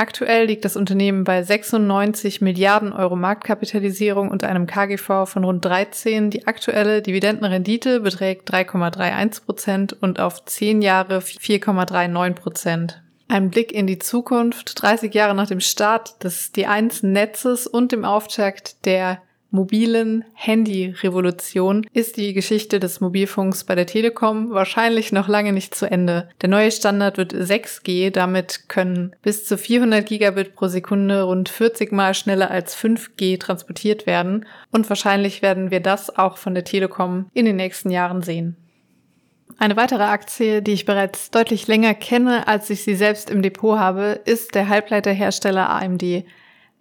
Aktuell 0.00 0.46
liegt 0.46 0.64
das 0.64 0.76
Unternehmen 0.76 1.24
bei 1.24 1.42
96 1.42 2.40
Milliarden 2.40 2.94
Euro 2.94 3.16
Marktkapitalisierung 3.16 4.30
und 4.30 4.44
einem 4.44 4.66
KGV 4.66 5.26
von 5.26 5.44
rund 5.44 5.62
13. 5.62 6.30
Die 6.30 6.46
aktuelle 6.46 7.02
Dividendenrendite 7.02 8.00
beträgt 8.00 8.50
3,31 8.50 9.44
Prozent 9.44 9.92
und 10.00 10.18
auf 10.18 10.42
10 10.42 10.80
Jahre 10.80 11.18
4,39 11.18 12.32
Prozent. 12.32 13.02
Ein 13.28 13.50
Blick 13.50 13.72
in 13.72 13.86
die 13.86 13.98
Zukunft, 13.98 14.80
30 14.80 15.12
Jahre 15.12 15.34
nach 15.34 15.48
dem 15.48 15.60
Start 15.60 16.24
des 16.24 16.54
D1-Netzes 16.54 17.66
und 17.66 17.92
dem 17.92 18.06
Auftakt 18.06 18.86
der 18.86 19.20
mobilen 19.50 20.24
Handy-Revolution 20.34 21.86
ist 21.92 22.16
die 22.16 22.32
Geschichte 22.32 22.80
des 22.80 23.00
Mobilfunks 23.00 23.64
bei 23.64 23.74
der 23.74 23.86
Telekom 23.86 24.50
wahrscheinlich 24.50 25.12
noch 25.12 25.28
lange 25.28 25.52
nicht 25.52 25.74
zu 25.74 25.90
Ende. 25.90 26.28
Der 26.40 26.48
neue 26.48 26.70
Standard 26.70 27.18
wird 27.18 27.34
6G, 27.34 28.10
damit 28.10 28.68
können 28.68 29.14
bis 29.22 29.44
zu 29.46 29.58
400 29.58 30.06
Gigabit 30.06 30.54
pro 30.54 30.68
Sekunde 30.68 31.22
rund 31.22 31.48
40 31.48 31.92
mal 31.92 32.14
schneller 32.14 32.50
als 32.50 32.76
5G 32.76 33.38
transportiert 33.38 34.06
werden 34.06 34.46
und 34.70 34.88
wahrscheinlich 34.88 35.42
werden 35.42 35.70
wir 35.70 35.80
das 35.80 36.16
auch 36.16 36.36
von 36.36 36.54
der 36.54 36.64
Telekom 36.64 37.30
in 37.34 37.44
den 37.44 37.56
nächsten 37.56 37.90
Jahren 37.90 38.22
sehen. 38.22 38.56
Eine 39.60 39.76
weitere 39.76 40.04
Aktie, 40.04 40.62
die 40.62 40.72
ich 40.72 40.86
bereits 40.86 41.30
deutlich 41.30 41.66
länger 41.66 41.92
kenne, 41.92 42.48
als 42.48 42.70
ich 42.70 42.82
sie 42.82 42.94
selbst 42.94 43.28
im 43.28 43.42
Depot 43.42 43.78
habe, 43.78 44.18
ist 44.24 44.54
der 44.54 44.70
Halbleiterhersteller 44.70 45.68
AMD. 45.68 46.24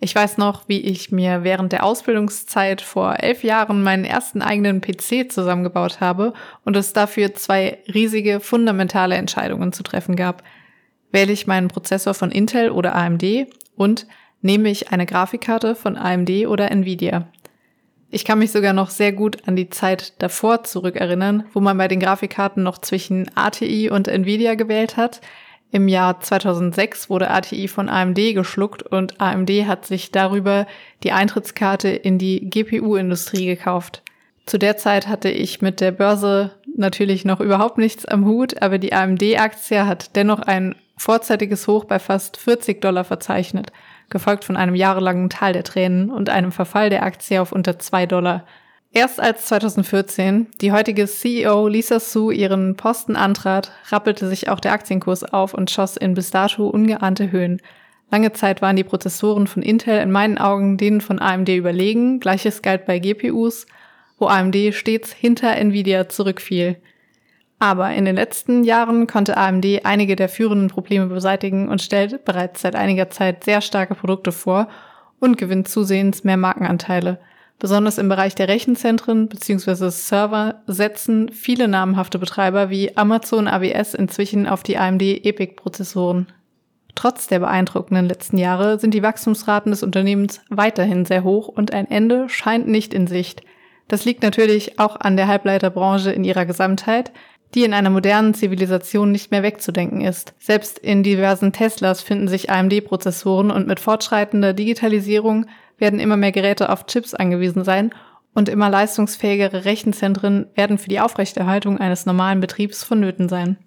Ich 0.01 0.15
weiß 0.15 0.37
noch, 0.37 0.69
wie 0.69 0.79
ich 0.79 1.11
mir 1.11 1.43
während 1.43 1.73
der 1.73 1.83
Ausbildungszeit 1.83 2.81
vor 2.81 3.19
elf 3.19 3.43
Jahren 3.43 3.83
meinen 3.83 4.05
ersten 4.05 4.41
eigenen 4.41 4.79
PC 4.79 5.29
zusammengebaut 5.29 5.99
habe 5.99 6.33
und 6.63 6.77
es 6.77 6.93
dafür 6.93 7.33
zwei 7.33 7.79
riesige 7.93 8.39
fundamentale 8.39 9.15
Entscheidungen 9.15 9.73
zu 9.73 9.83
treffen 9.83 10.15
gab. 10.15 10.43
Wähle 11.11 11.33
ich 11.33 11.47
meinen 11.47 11.67
Prozessor 11.67 12.13
von 12.13 12.31
Intel 12.31 12.69
oder 12.69 12.95
AMD 12.95 13.47
und 13.75 14.07
nehme 14.41 14.69
ich 14.69 14.91
eine 14.91 15.05
Grafikkarte 15.05 15.75
von 15.75 15.97
AMD 15.97 16.47
oder 16.47 16.71
Nvidia. 16.71 17.27
Ich 18.09 18.23
kann 18.23 18.39
mich 18.39 18.51
sogar 18.51 18.73
noch 18.73 18.89
sehr 18.89 19.11
gut 19.11 19.47
an 19.47 19.57
die 19.57 19.69
Zeit 19.69 20.21
davor 20.21 20.63
zurückerinnern, 20.63 21.43
wo 21.53 21.59
man 21.59 21.77
bei 21.77 21.89
den 21.89 21.99
Grafikkarten 21.99 22.63
noch 22.63 22.77
zwischen 22.77 23.29
ATI 23.35 23.89
und 23.89 24.07
Nvidia 24.07 24.55
gewählt 24.55 24.95
hat, 24.95 25.19
im 25.71 25.87
Jahr 25.87 26.19
2006 26.19 27.09
wurde 27.09 27.29
ATI 27.29 27.67
von 27.67 27.89
AMD 27.89 28.33
geschluckt 28.33 28.83
und 28.83 29.21
AMD 29.21 29.49
hat 29.67 29.85
sich 29.85 30.11
darüber 30.11 30.65
die 31.03 31.11
Eintrittskarte 31.11 31.89
in 31.89 32.17
die 32.17 32.49
GPU-Industrie 32.49 33.45
gekauft. 33.45 34.01
Zu 34.45 34.57
der 34.57 34.77
Zeit 34.77 35.07
hatte 35.07 35.29
ich 35.29 35.61
mit 35.61 35.79
der 35.79 35.91
Börse 35.91 36.51
natürlich 36.75 37.23
noch 37.23 37.39
überhaupt 37.39 37.77
nichts 37.77 38.05
am 38.05 38.25
Hut, 38.25 38.61
aber 38.63 38.79
die 38.79 38.93
AMD-Aktie 38.93 39.85
hat 39.85 40.15
dennoch 40.15 40.39
ein 40.39 40.75
vorzeitiges 40.97 41.67
Hoch 41.67 41.85
bei 41.85 41.99
fast 41.99 42.37
40 42.37 42.81
Dollar 42.81 43.03
verzeichnet, 43.03 43.71
gefolgt 44.09 44.45
von 44.45 44.57
einem 44.57 44.73
jahrelangen 44.73 45.29
Tal 45.29 45.53
der 45.53 45.63
Tränen 45.63 46.09
und 46.09 46.29
einem 46.29 46.51
Verfall 46.51 46.89
der 46.89 47.03
Aktie 47.03 47.39
auf 47.39 47.51
unter 47.51 47.77
2 47.77 48.07
Dollar. 48.07 48.43
Erst 48.91 49.19
als 49.19 49.45
2014 49.45 50.47
die 50.61 50.71
heutige 50.71 51.05
CEO 51.05 51.67
Lisa 51.67 51.99
Su 51.99 52.31
ihren 52.31 52.75
Posten 52.75 53.15
antrat, 53.15 53.71
rappelte 53.89 54.27
sich 54.27 54.49
auch 54.49 54.59
der 54.59 54.73
Aktienkurs 54.73 55.23
auf 55.23 55.53
und 55.53 55.69
schoss 55.69 55.95
in 55.95 56.15
bis 56.15 56.31
dato 56.31 56.67
ungeahnte 56.67 57.31
Höhen. 57.31 57.61
Lange 58.09 58.33
Zeit 58.33 58.63
waren 58.63 58.75
die 58.75 58.83
Prozessoren 58.83 59.45
von 59.45 59.61
Intel 59.61 59.99
in 59.99 60.09
meinen 60.09 60.39
Augen 60.39 60.77
denen 60.77 61.01
von 61.01 61.19
AMD 61.19 61.49
überlegen, 61.49 62.19
gleiches 62.19 62.63
galt 62.63 62.87
bei 62.87 62.97
GPUs, 62.97 63.67
wo 64.17 64.25
AMD 64.25 64.73
stets 64.73 65.13
hinter 65.13 65.55
Nvidia 65.55 66.09
zurückfiel. 66.09 66.77
Aber 67.59 67.91
in 67.91 68.05
den 68.05 68.15
letzten 68.15 68.63
Jahren 68.63 69.05
konnte 69.05 69.37
AMD 69.37 69.85
einige 69.85 70.15
der 70.15 70.29
führenden 70.29 70.69
Probleme 70.69 71.05
beseitigen 71.05 71.69
und 71.69 71.83
stellt 71.83 72.25
bereits 72.25 72.61
seit 72.61 72.75
einiger 72.75 73.11
Zeit 73.11 73.43
sehr 73.43 73.61
starke 73.61 73.93
Produkte 73.93 74.31
vor 74.31 74.67
und 75.19 75.37
gewinnt 75.37 75.67
zusehends 75.67 76.23
mehr 76.23 76.37
Markenanteile– 76.37 77.19
Besonders 77.59 77.97
im 77.97 78.07
Bereich 78.07 78.35
der 78.35 78.47
Rechenzentren 78.47 79.27
bzw. 79.27 79.89
Server 79.89 80.61
setzen 80.65 81.29
viele 81.29 81.67
namhafte 81.67 82.17
Betreiber 82.17 82.69
wie 82.69 82.95
Amazon 82.95 83.49
AWS 83.49 83.93
inzwischen 83.93 84.47
auf 84.47 84.63
die 84.63 84.77
AMD 84.77 85.01
EPIC-Prozessoren. 85.01 86.27
Trotz 86.95 87.27
der 87.27 87.39
beeindruckenden 87.39 88.07
letzten 88.07 88.37
Jahre 88.37 88.79
sind 88.79 88.93
die 88.93 89.03
Wachstumsraten 89.03 89.71
des 89.71 89.83
Unternehmens 89.83 90.41
weiterhin 90.49 91.03
sehr 91.03 91.23
hoch 91.25 91.49
und 91.49 91.73
ein 91.73 91.89
Ende 91.89 92.29
scheint 92.29 92.67
nicht 92.67 92.93
in 92.93 93.07
Sicht. 93.07 93.43
Das 93.89 94.05
liegt 94.05 94.23
natürlich 94.23 94.79
auch 94.79 94.95
an 94.97 95.17
der 95.17 95.27
Halbleiterbranche 95.27 96.11
in 96.11 96.23
ihrer 96.23 96.45
Gesamtheit, 96.45 97.11
die 97.55 97.63
in 97.63 97.73
einer 97.73 97.89
modernen 97.89 98.33
Zivilisation 98.33 99.11
nicht 99.11 99.31
mehr 99.31 99.43
wegzudenken 99.43 100.01
ist. 100.01 100.33
Selbst 100.39 100.79
in 100.79 101.03
diversen 101.03 101.51
Teslas 101.51 102.01
finden 102.01 102.27
sich 102.27 102.49
AMD-Prozessoren 102.49 103.51
und 103.51 103.67
mit 103.67 103.79
fortschreitender 103.79 104.53
Digitalisierung 104.53 105.47
werden 105.79 105.99
immer 105.99 106.17
mehr 106.17 106.31
Geräte 106.31 106.69
auf 106.69 106.85
Chips 106.85 107.13
angewiesen 107.13 107.63
sein 107.63 107.91
und 108.33 108.49
immer 108.49 108.69
leistungsfähigere 108.69 109.65
Rechenzentren 109.65 110.47
werden 110.55 110.77
für 110.77 110.89
die 110.89 110.99
Aufrechterhaltung 110.99 111.77
eines 111.77 112.05
normalen 112.05 112.39
Betriebs 112.39 112.83
vonnöten 112.83 113.29
sein. 113.29 113.57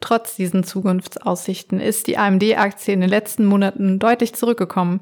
Trotz 0.00 0.36
diesen 0.36 0.64
Zukunftsaussichten 0.64 1.78
ist 1.78 2.06
die 2.06 2.16
AMD-Aktie 2.16 2.94
in 2.94 3.00
den 3.00 3.10
letzten 3.10 3.44
Monaten 3.44 3.98
deutlich 3.98 4.34
zurückgekommen. 4.34 5.00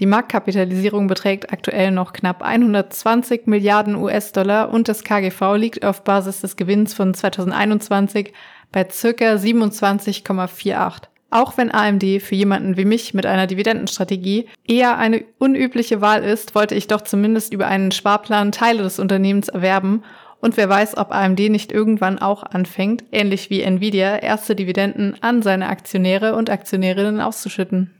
Die 0.00 0.06
Marktkapitalisierung 0.06 1.06
beträgt 1.06 1.52
aktuell 1.52 1.90
noch 1.90 2.12
knapp 2.12 2.42
120 2.42 3.46
Milliarden 3.46 3.96
US-Dollar 3.96 4.70
und 4.70 4.88
das 4.88 5.04
KGV 5.04 5.56
liegt 5.56 5.84
auf 5.84 6.04
Basis 6.04 6.40
des 6.40 6.56
Gewinns 6.56 6.94
von 6.94 7.14
2021 7.14 8.32
bei 8.72 8.88
circa 8.90 9.34
27,48. 9.34 11.02
Auch 11.30 11.56
wenn 11.56 11.72
AMD 11.72 12.20
für 12.20 12.34
jemanden 12.34 12.76
wie 12.76 12.84
mich 12.84 13.14
mit 13.14 13.24
einer 13.24 13.46
Dividendenstrategie 13.46 14.48
eher 14.66 14.98
eine 14.98 15.24
unübliche 15.38 16.00
Wahl 16.00 16.24
ist, 16.24 16.54
wollte 16.54 16.74
ich 16.74 16.88
doch 16.88 17.02
zumindest 17.02 17.52
über 17.52 17.68
einen 17.68 17.92
Sparplan 17.92 18.50
Teile 18.50 18.82
des 18.82 18.98
Unternehmens 18.98 19.48
erwerben 19.48 20.02
und 20.40 20.56
wer 20.56 20.68
weiß, 20.68 20.96
ob 20.96 21.12
AMD 21.12 21.38
nicht 21.50 21.70
irgendwann 21.70 22.18
auch 22.18 22.42
anfängt, 22.42 23.04
ähnlich 23.12 23.50
wie 23.50 23.60
Nvidia, 23.60 24.16
erste 24.16 24.56
Dividenden 24.56 25.22
an 25.22 25.42
seine 25.42 25.68
Aktionäre 25.68 26.34
und 26.34 26.50
Aktionärinnen 26.50 27.20
auszuschütten. 27.20 27.94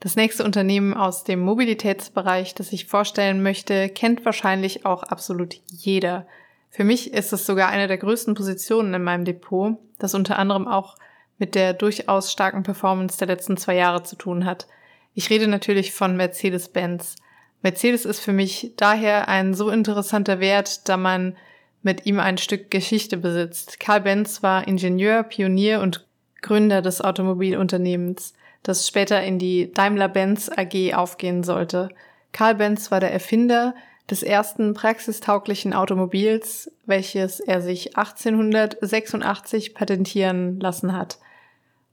Das 0.00 0.16
nächste 0.16 0.44
Unternehmen 0.44 0.94
aus 0.94 1.24
dem 1.24 1.40
Mobilitätsbereich, 1.40 2.54
das 2.54 2.72
ich 2.72 2.86
vorstellen 2.86 3.42
möchte, 3.42 3.88
kennt 3.88 4.24
wahrscheinlich 4.24 4.86
auch 4.86 5.02
absolut 5.02 5.54
jeder. 5.66 6.26
Für 6.70 6.84
mich 6.84 7.12
ist 7.12 7.32
es 7.32 7.46
sogar 7.46 7.68
eine 7.68 7.88
der 7.88 7.98
größten 7.98 8.34
Positionen 8.34 8.94
in 8.94 9.02
meinem 9.02 9.24
Depot, 9.24 9.76
das 9.98 10.14
unter 10.14 10.38
anderem 10.38 10.66
auch 10.66 10.96
mit 11.38 11.54
der 11.54 11.72
durchaus 11.72 12.32
starken 12.32 12.62
Performance 12.62 13.18
der 13.18 13.28
letzten 13.28 13.56
zwei 13.56 13.76
Jahre 13.76 14.02
zu 14.02 14.16
tun 14.16 14.44
hat. 14.44 14.66
Ich 15.14 15.30
rede 15.30 15.48
natürlich 15.48 15.92
von 15.92 16.16
Mercedes-Benz. 16.16 17.16
Mercedes 17.62 18.04
ist 18.04 18.20
für 18.20 18.32
mich 18.32 18.72
daher 18.76 19.28
ein 19.28 19.54
so 19.54 19.70
interessanter 19.70 20.40
Wert, 20.40 20.88
da 20.88 20.96
man 20.96 21.36
mit 21.82 22.06
ihm 22.06 22.20
ein 22.20 22.38
Stück 22.38 22.70
Geschichte 22.70 23.16
besitzt. 23.16 23.80
Karl 23.80 24.00
Benz 24.02 24.42
war 24.42 24.66
Ingenieur, 24.66 25.22
Pionier 25.22 25.80
und 25.80 26.06
Gründer 26.42 26.82
des 26.82 27.00
Automobilunternehmens, 27.00 28.34
das 28.62 28.86
später 28.86 29.22
in 29.22 29.38
die 29.38 29.72
Daimler-Benz 29.72 30.50
AG 30.50 30.94
aufgehen 30.94 31.42
sollte. 31.42 31.88
Karl 32.32 32.56
Benz 32.56 32.90
war 32.90 33.00
der 33.00 33.12
Erfinder 33.12 33.74
des 34.10 34.22
ersten 34.22 34.74
praxistauglichen 34.74 35.74
Automobils, 35.74 36.70
welches 36.86 37.40
er 37.40 37.60
sich 37.60 37.96
1886 37.96 39.74
patentieren 39.74 40.60
lassen 40.60 40.96
hat. 40.96 41.18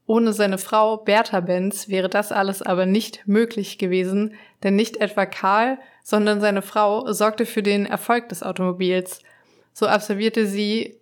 Ohne 0.08 0.34
seine 0.34 0.58
Frau 0.58 0.98
Bertha 0.98 1.40
Benz 1.40 1.90
wäre 1.90 2.10
das 2.10 2.32
alles 2.32 2.62
aber 2.62 2.86
nicht 2.86 3.28
möglich 3.28 3.78
gewesen, 3.78 4.36
denn 4.64 4.76
nicht 4.76 4.98
etwa 4.98 5.26
Karl, 5.26 5.80
sondern 6.04 6.42
seine 6.42 6.62
Frau 6.62 7.12
sorgte 7.12 7.46
für 7.46 7.64
den 7.64 7.86
Erfolg 7.86 8.30
des 8.30 8.44
Automobils. 8.44 9.22
So 9.74 9.88
absolvierte 9.88 10.46
sie 10.46 11.00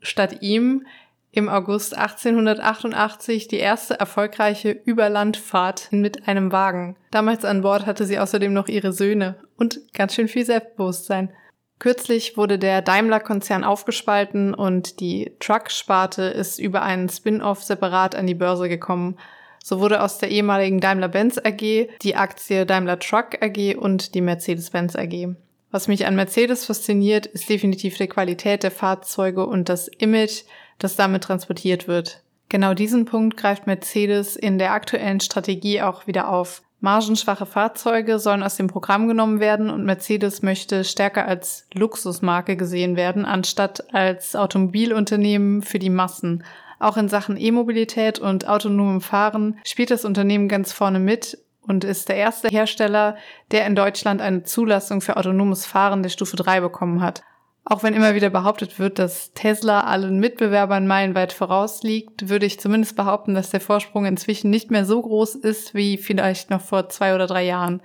statt 0.00 0.38
ihm 0.40 0.86
im 1.32 1.50
August 1.50 1.94
1888 1.94 3.46
die 3.46 3.58
erste 3.58 4.00
erfolgreiche 4.00 4.70
Überlandfahrt 4.70 5.88
mit 5.90 6.26
einem 6.26 6.50
Wagen. 6.50 6.96
Damals 7.10 7.44
an 7.44 7.60
Bord 7.60 7.84
hatte 7.84 8.06
sie 8.06 8.18
außerdem 8.18 8.54
noch 8.54 8.68
ihre 8.68 8.94
Söhne 8.94 9.36
und 9.58 9.80
ganz 9.92 10.14
schön 10.14 10.28
viel 10.28 10.46
Selbstbewusstsein. 10.46 11.30
Kürzlich 11.78 12.36
wurde 12.36 12.58
der 12.58 12.80
Daimler-Konzern 12.80 13.62
aufgespalten 13.62 14.54
und 14.54 15.00
die 15.00 15.32
Truck-Sparte 15.40 16.22
ist 16.22 16.58
über 16.58 16.82
einen 16.82 17.08
Spin-off 17.08 17.62
separat 17.62 18.14
an 18.14 18.26
die 18.26 18.34
Börse 18.34 18.68
gekommen. 18.68 19.18
So 19.62 19.80
wurde 19.80 20.02
aus 20.02 20.18
der 20.18 20.30
ehemaligen 20.30 20.80
Daimler-Benz 20.80 21.38
AG 21.38 21.88
die 22.02 22.16
Aktie 22.16 22.64
Daimler 22.64 22.98
Truck 22.98 23.42
AG 23.42 23.76
und 23.76 24.14
die 24.14 24.20
Mercedes-Benz 24.22 24.96
AG. 24.96 25.34
Was 25.70 25.88
mich 25.88 26.06
an 26.06 26.16
Mercedes 26.16 26.64
fasziniert, 26.64 27.26
ist 27.26 27.50
definitiv 27.50 27.98
die 27.98 28.06
Qualität 28.06 28.62
der 28.62 28.70
Fahrzeuge 28.70 29.44
und 29.44 29.68
das 29.68 29.88
Image, 29.88 30.44
das 30.78 30.96
damit 30.96 31.24
transportiert 31.24 31.88
wird. 31.88 32.22
Genau 32.48 32.72
diesen 32.74 33.04
Punkt 33.04 33.36
greift 33.36 33.66
Mercedes 33.66 34.36
in 34.36 34.58
der 34.58 34.72
aktuellen 34.72 35.20
Strategie 35.20 35.82
auch 35.82 36.06
wieder 36.06 36.28
auf. 36.28 36.62
Margenschwache 36.80 37.46
Fahrzeuge 37.46 38.18
sollen 38.18 38.42
aus 38.42 38.56
dem 38.56 38.66
Programm 38.66 39.08
genommen 39.08 39.40
werden 39.40 39.70
und 39.70 39.84
Mercedes 39.84 40.42
möchte 40.42 40.84
stärker 40.84 41.26
als 41.26 41.66
Luxusmarke 41.72 42.56
gesehen 42.56 42.96
werden, 42.96 43.24
anstatt 43.24 43.94
als 43.94 44.36
Automobilunternehmen 44.36 45.62
für 45.62 45.78
die 45.78 45.90
Massen. 45.90 46.44
Auch 46.78 46.98
in 46.98 47.08
Sachen 47.08 47.40
E-Mobilität 47.40 48.18
und 48.18 48.46
autonomem 48.46 49.00
Fahren 49.00 49.58
spielt 49.64 49.90
das 49.90 50.04
Unternehmen 50.04 50.48
ganz 50.48 50.72
vorne 50.72 50.98
mit 50.98 51.38
und 51.62 51.84
ist 51.84 52.08
der 52.08 52.16
erste 52.16 52.48
Hersteller, 52.48 53.16
der 53.50 53.66
in 53.66 53.74
Deutschland 53.74 54.20
eine 54.20 54.44
Zulassung 54.44 55.00
für 55.00 55.16
autonomes 55.16 55.66
Fahren 55.66 56.02
der 56.02 56.10
Stufe 56.10 56.36
3 56.36 56.60
bekommen 56.60 57.00
hat. 57.00 57.22
Auch 57.68 57.82
wenn 57.82 57.94
immer 57.94 58.14
wieder 58.14 58.30
behauptet 58.30 58.78
wird, 58.78 59.00
dass 59.00 59.32
Tesla 59.32 59.80
allen 59.80 60.20
Mitbewerbern 60.20 60.86
meilenweit 60.86 61.32
vorausliegt, 61.32 62.28
würde 62.28 62.46
ich 62.46 62.60
zumindest 62.60 62.94
behaupten, 62.94 63.34
dass 63.34 63.50
der 63.50 63.60
Vorsprung 63.60 64.06
inzwischen 64.06 64.50
nicht 64.50 64.70
mehr 64.70 64.84
so 64.84 65.02
groß 65.02 65.34
ist 65.34 65.74
wie 65.74 65.98
vielleicht 65.98 66.48
noch 66.48 66.60
vor 66.60 66.88
zwei 66.90 67.12
oder 67.12 67.26
drei 67.26 67.44
Jahren. 67.44 67.82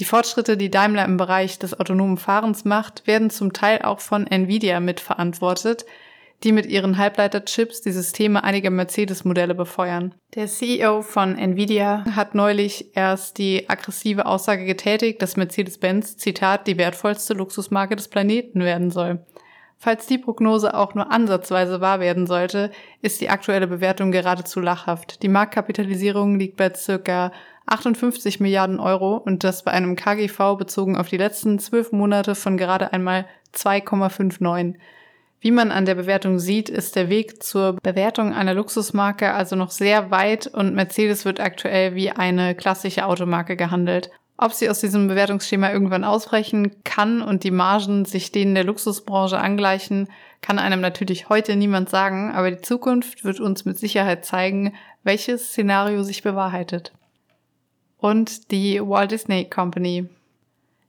Die 0.00 0.04
Fortschritte, 0.04 0.56
die 0.56 0.70
Daimler 0.70 1.04
im 1.04 1.16
Bereich 1.16 1.60
des 1.60 1.78
autonomen 1.78 2.16
Fahrens 2.16 2.64
macht, 2.64 3.06
werden 3.06 3.30
zum 3.30 3.52
Teil 3.52 3.82
auch 3.82 4.00
von 4.00 4.26
Nvidia 4.26 4.80
mitverantwortet, 4.80 5.86
die 6.42 6.52
mit 6.52 6.66
ihren 6.66 6.96
Halbleiterchips 6.96 7.82
die 7.82 7.92
Systeme 7.92 8.42
einiger 8.42 8.70
Mercedes-Modelle 8.70 9.54
befeuern. 9.54 10.14
Der 10.34 10.46
CEO 10.46 11.02
von 11.02 11.36
Nvidia 11.36 12.04
hat 12.14 12.34
neulich 12.34 12.96
erst 12.96 13.38
die 13.38 13.68
aggressive 13.68 14.26
Aussage 14.26 14.64
getätigt, 14.64 15.20
dass 15.20 15.36
Mercedes-Benz, 15.36 16.16
Zitat, 16.16 16.66
die 16.66 16.78
wertvollste 16.78 17.34
Luxusmarke 17.34 17.96
des 17.96 18.08
Planeten 18.08 18.60
werden 18.60 18.90
soll. 18.90 19.24
Falls 19.82 20.06
die 20.06 20.18
Prognose 20.18 20.74
auch 20.74 20.94
nur 20.94 21.10
ansatzweise 21.10 21.80
wahr 21.80 22.00
werden 22.00 22.26
sollte, 22.26 22.70
ist 23.00 23.22
die 23.22 23.30
aktuelle 23.30 23.66
Bewertung 23.66 24.12
geradezu 24.12 24.60
lachhaft. 24.60 25.22
Die 25.22 25.28
Marktkapitalisierung 25.28 26.38
liegt 26.38 26.58
bei 26.58 26.72
circa 26.74 27.32
58 27.64 28.40
Milliarden 28.40 28.78
Euro 28.78 29.16
und 29.16 29.42
das 29.42 29.62
bei 29.62 29.70
einem 29.70 29.96
KGV 29.96 30.56
bezogen 30.58 30.98
auf 30.98 31.08
die 31.08 31.16
letzten 31.16 31.58
zwölf 31.58 31.92
Monate 31.92 32.34
von 32.34 32.58
gerade 32.58 32.92
einmal 32.92 33.26
2,59. 33.54 34.74
Wie 35.42 35.50
man 35.52 35.70
an 35.72 35.86
der 35.86 35.94
Bewertung 35.94 36.38
sieht, 36.38 36.68
ist 36.68 36.96
der 36.96 37.08
Weg 37.08 37.42
zur 37.42 37.72
Bewertung 37.82 38.34
einer 38.34 38.52
Luxusmarke 38.52 39.32
also 39.32 39.56
noch 39.56 39.70
sehr 39.70 40.10
weit 40.10 40.46
und 40.46 40.74
Mercedes 40.74 41.24
wird 41.24 41.40
aktuell 41.40 41.94
wie 41.94 42.10
eine 42.10 42.54
klassische 42.54 43.06
Automarke 43.06 43.56
gehandelt. 43.56 44.10
Ob 44.36 44.52
sie 44.52 44.68
aus 44.68 44.80
diesem 44.80 45.08
Bewertungsschema 45.08 45.70
irgendwann 45.72 46.04
ausbrechen 46.04 46.82
kann 46.84 47.22
und 47.22 47.42
die 47.42 47.50
Margen 47.50 48.04
sich 48.04 48.32
denen 48.32 48.54
der 48.54 48.64
Luxusbranche 48.64 49.38
angleichen, 49.38 50.08
kann 50.42 50.58
einem 50.58 50.82
natürlich 50.82 51.30
heute 51.30 51.56
niemand 51.56 51.88
sagen, 51.88 52.32
aber 52.32 52.50
die 52.50 52.60
Zukunft 52.60 53.24
wird 53.24 53.40
uns 53.40 53.64
mit 53.64 53.78
Sicherheit 53.78 54.26
zeigen, 54.26 54.74
welches 55.04 55.48
Szenario 55.48 56.02
sich 56.02 56.22
bewahrheitet. 56.22 56.92
Und 57.96 58.50
die 58.50 58.80
Walt 58.80 59.10
Disney 59.10 59.48
Company. 59.48 60.06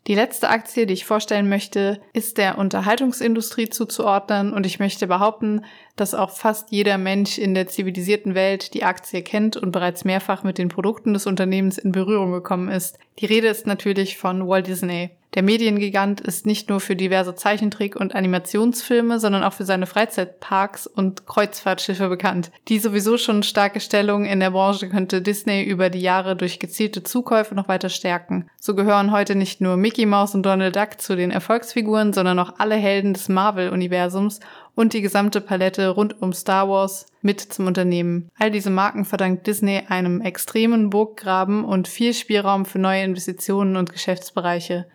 Die 0.08 0.16
letzte 0.16 0.50
Aktie, 0.50 0.88
die 0.88 0.96
ich 0.96 1.06
vorstellen 1.06 1.48
möchte, 1.48 2.02
ist 2.12 2.40
der 2.40 2.58
Unterhaltungsindustrie 2.58 3.70
zuzuordnen 3.70 4.52
und 4.52 4.66
ich 4.66 4.80
möchte 4.80 5.06
behaupten, 5.06 5.64
dass 5.96 6.16
auch 6.16 6.32
fast 6.32 6.72
jeder 6.72 6.98
Mensch 6.98 7.38
in 7.38 7.54
der 7.54 7.68
zivilisierten 7.68 8.34
Welt 8.34 8.74
die 8.74 8.84
Aktie 8.84 9.22
kennt 9.22 9.58
und 9.58 9.72
bereits 9.72 10.04
mehrfach 10.04 10.44
mit 10.44 10.58
den 10.58 10.70
Produkten 10.70 11.14
des 11.14 11.28
Unternehmens 11.28 11.78
in 11.78 11.92
Berührung 11.92 12.32
gekommen 12.32 12.70
ist. 12.70 12.98
Die 13.20 13.28
Rede 13.28 13.48
ist 13.48 13.68
natürlich 13.68 14.18
von 14.18 14.48
Walt 14.48 14.66
Disney. 14.66 15.12
Der 15.34 15.44
Mediengigant 15.44 16.20
ist 16.20 16.46
nicht 16.46 16.70
nur 16.70 16.82
für 16.82 16.98
diverse 16.98 17.36
Zeichentrick- 17.36 17.96
und 17.96 18.16
Animationsfilme, 18.16 19.18
sondern 19.18 19.44
auch 19.44 19.54
für 19.54 19.64
seine 19.64 19.86
Freizeitparks 19.86 20.88
und 20.88 21.26
Kreuzfahrtschiffe 21.26 22.10
bekannt. 22.10 22.52
Die 22.68 22.80
sowieso 22.80 23.18
schon 23.18 23.42
starke 23.42 23.80
Stellung 23.80 24.26
in 24.26 24.42
der 24.42 24.52
Branche 24.52 24.90
könnte 24.90 25.22
Disney 25.22 25.64
über 25.64 25.90
die 25.90 26.02
Jahre 26.02 26.36
durch 26.36 26.60
gezielte 26.60 27.04
Zukäufe 27.04 27.56
noch 27.56 27.70
weiter 27.70 27.88
stärken. 27.88 28.50
So 28.60 28.76
gehören 28.76 29.14
heute 29.14 29.36
nicht 29.36 29.62
nur 29.62 29.78
Mickey 29.78 30.06
Mouse 30.06 30.36
und 30.36 30.44
Donald 30.44 30.76
Duck 30.76 31.00
zu 31.00 31.16
den 31.16 31.32
Erfolgsfiguren, 31.32 32.12
sondern 32.12 32.38
auch 32.38 32.56
alle 32.58 32.76
Helden 32.76 33.14
des 33.14 33.30
Marvel-Universums 33.30 34.42
und 34.76 34.92
die 34.92 35.02
gesamte 35.02 35.40
Palette 35.40 35.88
rund 35.90 36.22
um 36.22 36.34
Star 36.34 36.68
Wars 36.68 37.06
mit 37.22 37.40
zum 37.40 37.68
Unternehmen. 37.68 38.30
All 38.38 38.52
diese 38.52 38.70
Marken 38.70 39.06
verdankt 39.06 39.48
Disney 39.48 39.84
einem 39.88 40.20
extremen 40.20 40.90
Burggraben 40.90 41.64
und 41.64 41.88
viel 41.88 42.14
Spielraum 42.14 42.66
für 42.66 42.80
neue 42.80 43.04
Investitionen 43.04 43.78
und 43.78 43.94
Geschäftsbereiche. 43.94 44.88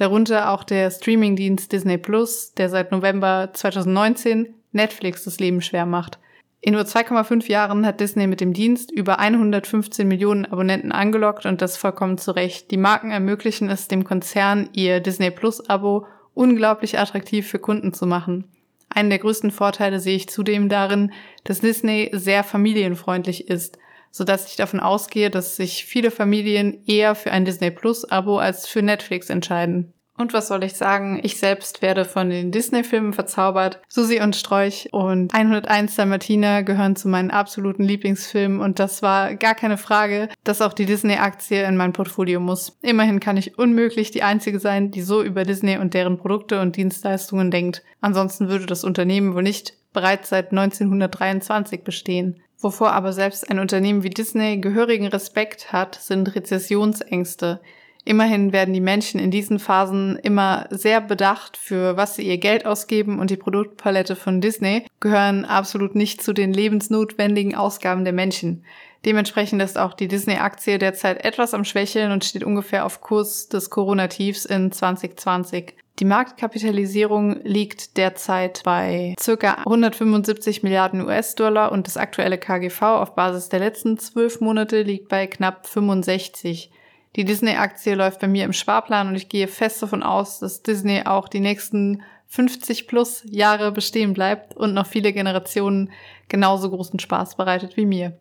Darunter 0.00 0.50
auch 0.50 0.64
der 0.64 0.90
Streamingdienst 0.90 1.70
Disney 1.72 1.98
Plus, 1.98 2.54
der 2.54 2.70
seit 2.70 2.90
November 2.90 3.50
2019 3.52 4.54
Netflix 4.72 5.24
das 5.24 5.38
Leben 5.40 5.60
schwer 5.60 5.84
macht. 5.84 6.18
In 6.62 6.72
nur 6.72 6.84
2,5 6.84 7.50
Jahren 7.50 7.84
hat 7.84 8.00
Disney 8.00 8.26
mit 8.26 8.40
dem 8.40 8.54
Dienst 8.54 8.90
über 8.90 9.18
115 9.18 10.08
Millionen 10.08 10.46
Abonnenten 10.46 10.90
angelockt 10.90 11.44
und 11.44 11.60
das 11.60 11.76
vollkommen 11.76 12.16
zu 12.16 12.30
Recht. 12.30 12.70
Die 12.70 12.78
Marken 12.78 13.10
ermöglichen 13.10 13.68
es 13.68 13.88
dem 13.88 14.04
Konzern, 14.04 14.70
ihr 14.72 15.00
Disney 15.00 15.30
Plus 15.30 15.68
Abo 15.68 16.06
unglaublich 16.32 16.98
attraktiv 16.98 17.46
für 17.46 17.58
Kunden 17.58 17.92
zu 17.92 18.06
machen. 18.06 18.44
Einen 18.88 19.10
der 19.10 19.18
größten 19.18 19.50
Vorteile 19.50 20.00
sehe 20.00 20.16
ich 20.16 20.30
zudem 20.30 20.70
darin, 20.70 21.12
dass 21.44 21.60
Disney 21.60 22.08
sehr 22.14 22.42
familienfreundlich 22.42 23.50
ist– 23.50 23.76
so 24.10 24.24
dass 24.24 24.46
ich 24.48 24.56
davon 24.56 24.80
ausgehe, 24.80 25.30
dass 25.30 25.56
sich 25.56 25.84
viele 25.84 26.10
Familien 26.10 26.84
eher 26.86 27.14
für 27.14 27.32
ein 27.32 27.44
Disney 27.44 27.70
Plus 27.70 28.04
Abo 28.10 28.38
als 28.38 28.66
für 28.66 28.82
Netflix 28.82 29.30
entscheiden. 29.30 29.92
Und 30.20 30.34
was 30.34 30.48
soll 30.48 30.62
ich 30.64 30.74
sagen? 30.74 31.18
Ich 31.22 31.38
selbst 31.38 31.80
werde 31.80 32.04
von 32.04 32.28
den 32.28 32.52
Disney-Filmen 32.52 33.14
verzaubert. 33.14 33.80
Susi 33.88 34.20
und 34.20 34.36
Strolch 34.36 34.90
und 34.92 35.32
101 35.32 35.96
Dalmatiner 35.96 36.62
gehören 36.62 36.94
zu 36.94 37.08
meinen 37.08 37.30
absoluten 37.30 37.84
Lieblingsfilmen 37.84 38.60
und 38.60 38.78
das 38.78 39.00
war 39.00 39.34
gar 39.36 39.54
keine 39.54 39.78
Frage, 39.78 40.28
dass 40.44 40.60
auch 40.60 40.74
die 40.74 40.84
Disney-Aktie 40.84 41.62
in 41.62 41.78
mein 41.78 41.94
Portfolio 41.94 42.38
muss. 42.38 42.76
Immerhin 42.82 43.18
kann 43.18 43.38
ich 43.38 43.56
unmöglich 43.56 44.10
die 44.10 44.22
Einzige 44.22 44.60
sein, 44.60 44.90
die 44.90 45.00
so 45.00 45.22
über 45.22 45.44
Disney 45.44 45.78
und 45.78 45.94
deren 45.94 46.18
Produkte 46.18 46.60
und 46.60 46.76
Dienstleistungen 46.76 47.50
denkt. 47.50 47.82
Ansonsten 48.02 48.50
würde 48.50 48.66
das 48.66 48.84
Unternehmen 48.84 49.34
wohl 49.34 49.42
nicht 49.42 49.79
bereits 49.92 50.28
seit 50.28 50.50
1923 50.50 51.82
bestehen. 51.82 52.42
Wovor 52.58 52.92
aber 52.92 53.12
selbst 53.12 53.50
ein 53.50 53.58
Unternehmen 53.58 54.02
wie 54.02 54.10
Disney 54.10 54.58
gehörigen 54.58 55.06
Respekt 55.06 55.72
hat, 55.72 55.94
sind 55.94 56.34
Rezessionsängste. 56.34 57.60
Immerhin 58.04 58.52
werden 58.52 58.74
die 58.74 58.80
Menschen 58.80 59.20
in 59.20 59.30
diesen 59.30 59.58
Phasen 59.58 60.16
immer 60.16 60.66
sehr 60.70 61.00
bedacht, 61.00 61.56
für 61.56 61.96
was 61.96 62.16
sie 62.16 62.22
ihr 62.26 62.38
Geld 62.38 62.64
ausgeben 62.66 63.18
und 63.18 63.30
die 63.30 63.36
Produktpalette 63.36 64.16
von 64.16 64.40
Disney 64.40 64.86
gehören 65.00 65.44
absolut 65.44 65.94
nicht 65.94 66.22
zu 66.22 66.32
den 66.32 66.52
lebensnotwendigen 66.52 67.54
Ausgaben 67.54 68.04
der 68.04 68.14
Menschen. 68.14 68.64
Dementsprechend 69.04 69.62
ist 69.62 69.78
auch 69.78 69.94
die 69.94 70.08
Disney-Aktie 70.08 70.78
derzeit 70.78 71.24
etwas 71.24 71.54
am 71.54 71.64
Schwächeln 71.64 72.12
und 72.12 72.24
steht 72.24 72.44
ungefähr 72.44 72.84
auf 72.84 73.00
Kurs 73.00 73.48
des 73.48 73.70
Corona-Tiefs 73.70 74.44
in 74.44 74.72
2020. 74.72 75.74
Die 76.00 76.04
Marktkapitalisierung 76.04 77.40
liegt 77.42 77.96
derzeit 77.96 78.62
bei 78.64 79.14
circa 79.20 79.54
175 79.54 80.62
Milliarden 80.62 81.02
US-Dollar 81.02 81.72
und 81.72 81.86
das 81.86 81.96
aktuelle 81.96 82.38
KGV 82.38 82.82
auf 82.82 83.14
Basis 83.14 83.48
der 83.48 83.60
letzten 83.60 83.98
zwölf 83.98 84.40
Monate 84.40 84.82
liegt 84.82 85.08
bei 85.08 85.26
knapp 85.26 85.66
65. 85.66 86.70
Die 87.16 87.24
Disney-Aktie 87.24 87.94
läuft 87.94 88.20
bei 88.20 88.28
mir 88.28 88.44
im 88.44 88.52
Sparplan 88.52 89.08
und 89.08 89.16
ich 89.16 89.28
gehe 89.28 89.48
fest 89.48 89.82
davon 89.82 90.02
aus, 90.02 90.38
dass 90.40 90.62
Disney 90.62 91.02
auch 91.04 91.28
die 91.28 91.40
nächsten 91.40 92.02
50 92.28 92.86
plus 92.86 93.22
Jahre 93.28 93.72
bestehen 93.72 94.12
bleibt 94.12 94.56
und 94.56 94.72
noch 94.74 94.86
viele 94.86 95.12
Generationen 95.12 95.90
genauso 96.28 96.70
großen 96.70 97.00
Spaß 97.00 97.36
bereitet 97.36 97.76
wie 97.76 97.86
mir. 97.86 98.18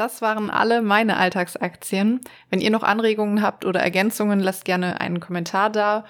Das 0.00 0.22
waren 0.22 0.48
alle 0.48 0.80
meine 0.80 1.18
Alltagsaktien. 1.18 2.22
Wenn 2.48 2.62
ihr 2.62 2.70
noch 2.70 2.82
Anregungen 2.82 3.42
habt 3.42 3.66
oder 3.66 3.80
Ergänzungen, 3.80 4.40
lasst 4.40 4.64
gerne 4.64 4.98
einen 4.98 5.20
Kommentar 5.20 5.68
da 5.68 6.06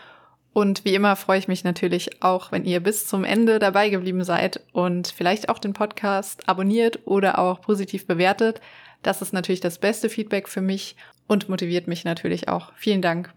und 0.52 0.84
wie 0.84 0.94
immer 0.94 1.16
freue 1.16 1.40
ich 1.40 1.48
mich 1.48 1.64
natürlich 1.64 2.22
auch, 2.22 2.52
wenn 2.52 2.64
ihr 2.64 2.78
bis 2.78 3.08
zum 3.08 3.24
Ende 3.24 3.58
dabei 3.58 3.88
geblieben 3.88 4.22
seid 4.22 4.60
und 4.72 5.08
vielleicht 5.08 5.48
auch 5.48 5.58
den 5.58 5.72
Podcast 5.72 6.48
abonniert 6.48 7.00
oder 7.04 7.40
auch 7.40 7.62
positiv 7.62 8.06
bewertet. 8.06 8.60
Das 9.02 9.22
ist 9.22 9.32
natürlich 9.32 9.60
das 9.60 9.78
beste 9.78 10.08
Feedback 10.08 10.48
für 10.48 10.60
mich 10.60 10.94
und 11.26 11.48
motiviert 11.48 11.88
mich 11.88 12.04
natürlich 12.04 12.48
auch. 12.48 12.72
Vielen 12.76 13.02
Dank. 13.02 13.32